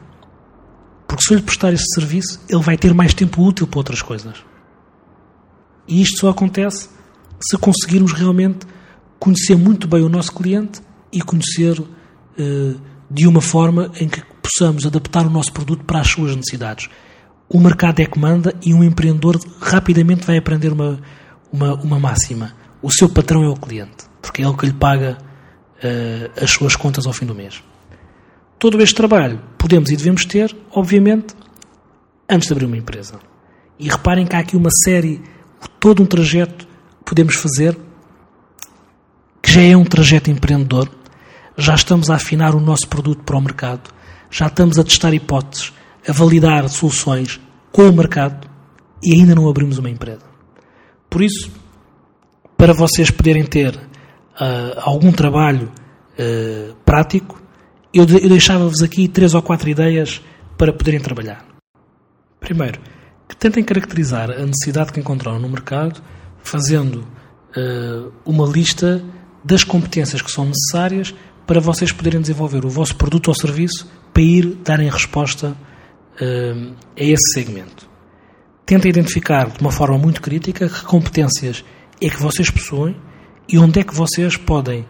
Porque 1.08 1.24
se 1.24 1.34
eu 1.34 1.38
lhe 1.39 1.44
prestar 1.44 1.74
esse 1.74 1.91
serviço, 1.96 2.39
ele 2.48 2.62
vai 2.62 2.78
ter 2.78 2.94
mais 2.94 3.15
tempo 3.15 3.41
útil 3.41 3.65
para 3.65 3.80
outras 3.80 4.04
coisas. 4.04 4.46
E 5.88 6.04
isto 6.04 6.20
só 6.20 6.30
acontece 6.30 6.88
se 7.41 7.58
conseguirmos 7.58 8.13
realmente 8.13 8.60
conhecer 9.17 9.58
muito 9.58 9.88
bem 9.88 10.04
o 10.04 10.10
nosso 10.10 10.32
cliente 10.32 10.84
e 11.12 11.20
conhecer 11.20 11.82
eh, 12.38 12.76
de 13.13 13.28
uma 13.28 13.41
forma 13.41 13.91
em 14.00 14.08
que 14.08 14.24
possamos 14.41 14.86
adaptar 14.86 15.26
o 15.26 15.30
nosso 15.30 15.52
produto 15.52 15.84
para 15.84 16.00
as 16.00 16.08
suas 16.08 16.36
necessidades. 16.36 16.89
O 17.50 17.60
mercado 17.60 18.00
é 18.00 18.06
que 18.06 18.17
manda 18.17 18.56
e 18.63 18.74
um 18.74 18.84
empreendedor 18.84 19.38
rapidamente 19.60 20.26
vai 20.26 20.38
aprender 20.38 20.71
uma, 20.71 21.00
uma, 21.52 21.74
uma 21.76 22.00
máxima. 22.00 22.54
O 22.82 22.89
seu 22.89 23.10
patrão 23.10 23.43
é 23.43 23.50
o 23.50 23.56
cliente, 23.56 24.06
porque 24.21 24.41
é 24.41 24.45
ele 24.45 24.56
que 24.56 24.65
lhe 24.65 24.74
paga 24.74 25.17
uh, 25.17 26.43
as 26.43 26.52
suas 26.52 26.76
contas 26.76 27.06
ao 27.06 27.12
fim 27.12 27.26
do 27.26 27.36
mês. 27.36 27.62
Todo 28.58 28.82
este 28.82 28.95
trabalho 28.95 29.41
podemos 29.58 29.89
e 29.89 29.97
devemos 29.97 30.24
ter, 30.24 30.56
obviamente, 30.71 31.36
antes 32.30 32.47
de 32.47 32.54
abrir 32.54 32.65
uma 32.65 32.78
empresa. 32.78 33.19
E 33.78 33.89
reparem 33.89 34.26
que 34.26 34.36
há 34.36 34.39
aqui 34.39 34.56
uma 34.56 34.69
série, 34.86 35.21
todo 35.80 36.02
um 36.02 36.06
trajeto 36.06 36.65
que 36.65 37.06
podemos 37.06 37.36
fazer, 37.36 37.78
que 39.41 39.52
já 39.52 39.62
é 39.62 39.76
um 39.76 39.84
trajeto 39.84 40.32
empreendedor. 40.32 40.89
Já 41.58 41.76
estamos 41.76 42.10
a 42.10 42.16
afinar 42.16 42.56
o 42.56 42.60
nosso 42.60 42.88
produto 42.88 43.24
para 43.24 43.38
o 43.38 43.42
mercado, 43.42 43.90
já 44.30 44.48
estamos 44.48 44.80
a 44.80 44.84
testar 44.84 45.14
hipóteses, 45.14 45.74
a 46.08 46.12
validar 46.12 46.68
soluções 46.70 47.40
com 47.72 47.90
o 47.90 47.94
mercado 47.94 48.50
e 49.04 49.14
ainda 49.14 49.36
não 49.36 49.50
abrimos 49.50 49.78
uma 49.78 49.90
empresa. 49.90 50.24
Por 51.10 51.22
isso, 51.22 51.52
para 52.58 52.74
vocês 52.74 53.12
poderem 53.12 53.44
ter 53.44 53.76
uh, 53.76 53.80
algum 54.78 55.12
trabalho 55.12 55.72
uh, 56.18 56.74
prático, 56.86 57.42
eu, 57.94 58.06
de, 58.06 58.24
eu 58.24 58.30
deixava-vos 58.30 58.82
aqui 58.82 59.08
três 59.08 59.34
ou 59.34 59.42
quatro 59.42 59.70
ideias 59.70 60.22
para 60.58 60.72
poderem 60.72 61.00
trabalhar. 61.00 61.46
Primeiro, 62.40 62.80
que 63.28 63.36
tentem 63.36 63.64
caracterizar 63.64 64.30
a 64.32 64.46
necessidade 64.46 64.94
que 64.94 65.00
encontraram 65.00 65.40
no 65.40 65.50
mercado, 65.50 66.02
fazendo 66.44 67.08
uh, 67.56 68.12
uma 68.26 68.48
lista 68.48 69.04
das 69.44 69.64
competências 69.64 70.22
que 70.22 70.32
são 70.32 70.46
necessárias 70.46 71.14
para 71.52 71.60
vocês 71.60 71.92
poderem 71.92 72.22
desenvolver 72.22 72.64
o 72.64 72.70
vosso 72.70 72.96
produto 72.96 73.28
ou 73.28 73.36
serviço 73.36 73.86
para 74.14 74.24
ir 74.24 74.56
darem 74.64 74.90
resposta 74.90 75.50
uh, 75.50 76.74
a 76.98 77.04
esse 77.04 77.34
segmento. 77.34 77.90
Tenta 78.66 78.88
identificar 78.88 79.50
de 79.50 79.60
uma 79.60 79.70
forma 79.70 79.98
muito 79.98 80.22
crítica 80.22 80.70
que 80.70 80.86
competências 80.86 81.66
é 82.00 82.10
que 82.10 82.22
vocês 82.22 82.50
possuem 82.50 82.96
e 83.50 83.58
onde 83.58 83.82
é 83.82 83.84
que 83.84 83.94
vocês 83.94 84.38
podem 84.38 84.88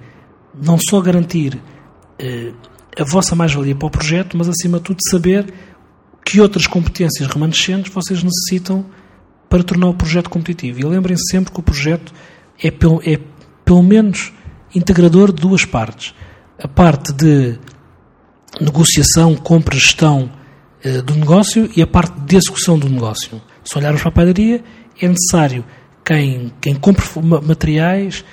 não 0.54 0.78
só 0.78 1.02
garantir 1.02 1.56
uh, 1.56 2.56
a 2.96 3.04
vossa 3.06 3.36
mais-valia 3.36 3.76
para 3.76 3.88
o 3.88 3.90
projeto, 3.90 4.38
mas 4.38 4.48
acima 4.48 4.78
de 4.78 4.84
tudo 4.84 5.00
saber 5.10 5.52
que 6.24 6.40
outras 6.40 6.68
competências 6.68 7.28
remanescentes 7.28 7.92
vocês 7.92 8.22
necessitam 8.22 8.86
para 9.50 9.64
tornar 9.64 9.88
o 9.88 9.96
projeto 9.96 10.30
competitivo. 10.30 10.80
E 10.80 10.84
lembrem-se 10.84 11.24
sempre 11.32 11.52
que 11.52 11.60
o 11.60 11.64
projeto 11.64 12.14
é 12.64 12.68
é 12.68 13.20
pelo 13.66 13.82
menos 13.82 14.32
integrador 14.76 15.34
de 15.34 15.42
duas 15.42 15.66
partes. 15.66 16.14
A 16.64 16.68
parte 16.68 17.12
de 17.14 17.58
negociação, 18.60 19.36
compra, 19.36 19.76
gestão 19.76 20.30
uh, 20.86 21.02
do 21.02 21.16
negócio 21.16 21.70
e 21.76 21.82
a 21.82 21.88
parte 21.88 22.20
de 22.22 22.36
execução 22.36 22.78
do 22.78 22.90
negócio. 22.90 23.42
Se 23.64 23.78
olharmos 23.78 24.02
para 24.02 24.10
a 24.10 24.14
padaria, 24.14 24.64
é 25.00 25.08
necessário 25.08 25.66
quem, 26.06 26.52
quem 26.62 26.76
compre 26.76 27.04
materiais, 27.44 28.24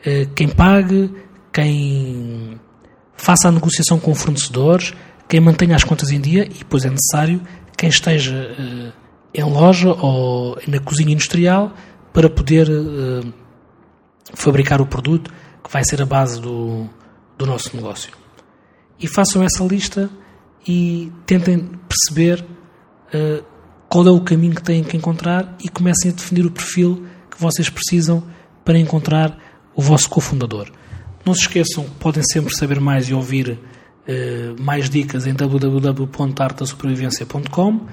uh, 0.00 0.28
quem 0.34 0.48
pague, 0.48 1.10
quem 1.52 2.60
faça 3.16 3.48
a 3.48 3.52
negociação 3.52 3.98
com 3.98 4.14
fornecedores, 4.14 4.92
quem 5.28 5.40
mantenha 5.40 5.76
as 5.76 5.84
contas 5.84 6.10
em 6.10 6.20
dia 6.20 6.44
e 6.44 6.58
depois 6.58 6.84
é 6.84 6.90
necessário 6.90 7.40
quem 7.76 7.88
esteja 7.88 8.34
uh, 8.34 8.92
em 9.32 9.44
loja 9.44 9.90
ou 9.92 10.58
na 10.66 10.78
cozinha 10.80 11.12
industrial 11.12 11.72
para 12.12 12.28
poder 12.28 12.66
fabricar 14.34 14.80
o 14.80 14.86
produto 14.86 15.30
que 15.62 15.70
vai 15.70 15.84
ser 15.84 16.02
a 16.02 16.06
base 16.06 16.40
do, 16.40 16.88
do 17.38 17.46
nosso 17.46 17.74
negócio 17.74 18.12
e 19.00 19.06
façam 19.06 19.42
essa 19.42 19.64
lista 19.64 20.10
e 20.66 21.10
tentem 21.24 21.70
perceber 21.88 22.44
uh, 23.14 23.42
qual 23.88 24.06
é 24.06 24.10
o 24.10 24.20
caminho 24.20 24.54
que 24.54 24.62
têm 24.62 24.84
que 24.84 24.94
encontrar 24.96 25.56
e 25.62 25.68
comecem 25.68 26.10
a 26.10 26.14
definir 26.14 26.44
o 26.44 26.50
perfil 26.50 27.06
que 27.30 27.40
vocês 27.40 27.70
precisam 27.70 28.24
para 28.64 28.76
encontrar 28.78 29.38
o 29.74 29.80
vosso 29.80 30.10
cofundador. 30.10 30.70
Não 31.24 31.32
se 31.32 31.42
esqueçam, 31.42 31.84
podem 32.00 32.24
sempre 32.24 32.52
saber 32.54 32.80
mais 32.80 33.08
e 33.08 33.14
ouvir 33.14 33.50
uh, 33.50 33.58
mais 34.60 34.90
dicas 34.90 35.26
em 35.26 35.32
www.artasupervivencia.com. 35.32 37.70
Uh, 37.70 37.86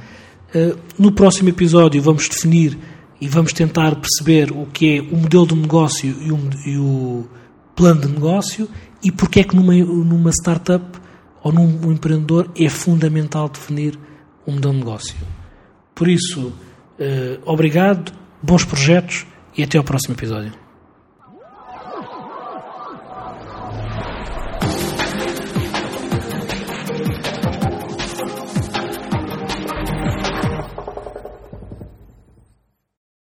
eh, 0.54 0.76
no 0.98 1.12
próximo 1.12 1.50
episódio 1.50 2.02
vamos 2.02 2.30
definir 2.30 2.78
e 3.20 3.28
vamos 3.28 3.52
tentar 3.54 3.96
perceber 3.96 4.52
o 4.52 4.68
que 4.68 4.98
é 4.98 5.02
o 5.02 5.18
modelo 5.18 5.48
de 5.48 5.56
negócio 5.56 6.10
e 6.10 6.30
e 6.70 6.78
o 6.78 7.28
plano 7.76 8.02
de 8.02 8.08
negócio 8.08 8.70
e 9.06 9.12
porque 9.12 9.41
é 9.41 9.44
que 9.44 9.56
numa, 9.56 9.76
numa 9.76 10.32
startup 10.32 10.84
ou 11.44 11.52
num 11.54 11.91
empreendedor 11.91 12.50
é 12.60 12.68
fundamental 12.68 13.48
definir 13.48 14.00
um 14.48 14.54
modelo 14.54 14.74
de 14.74 14.80
negócio. 14.80 15.15
Por 15.94 16.08
isso, 16.08 16.52
eh, 16.98 17.38
obrigado, 17.46 18.12
bons 18.41 18.65
projetos 18.65 19.28
e 19.56 19.62
até 19.62 19.78
ao 19.78 19.84
próximo 19.84 20.15
episódio. 20.15 20.64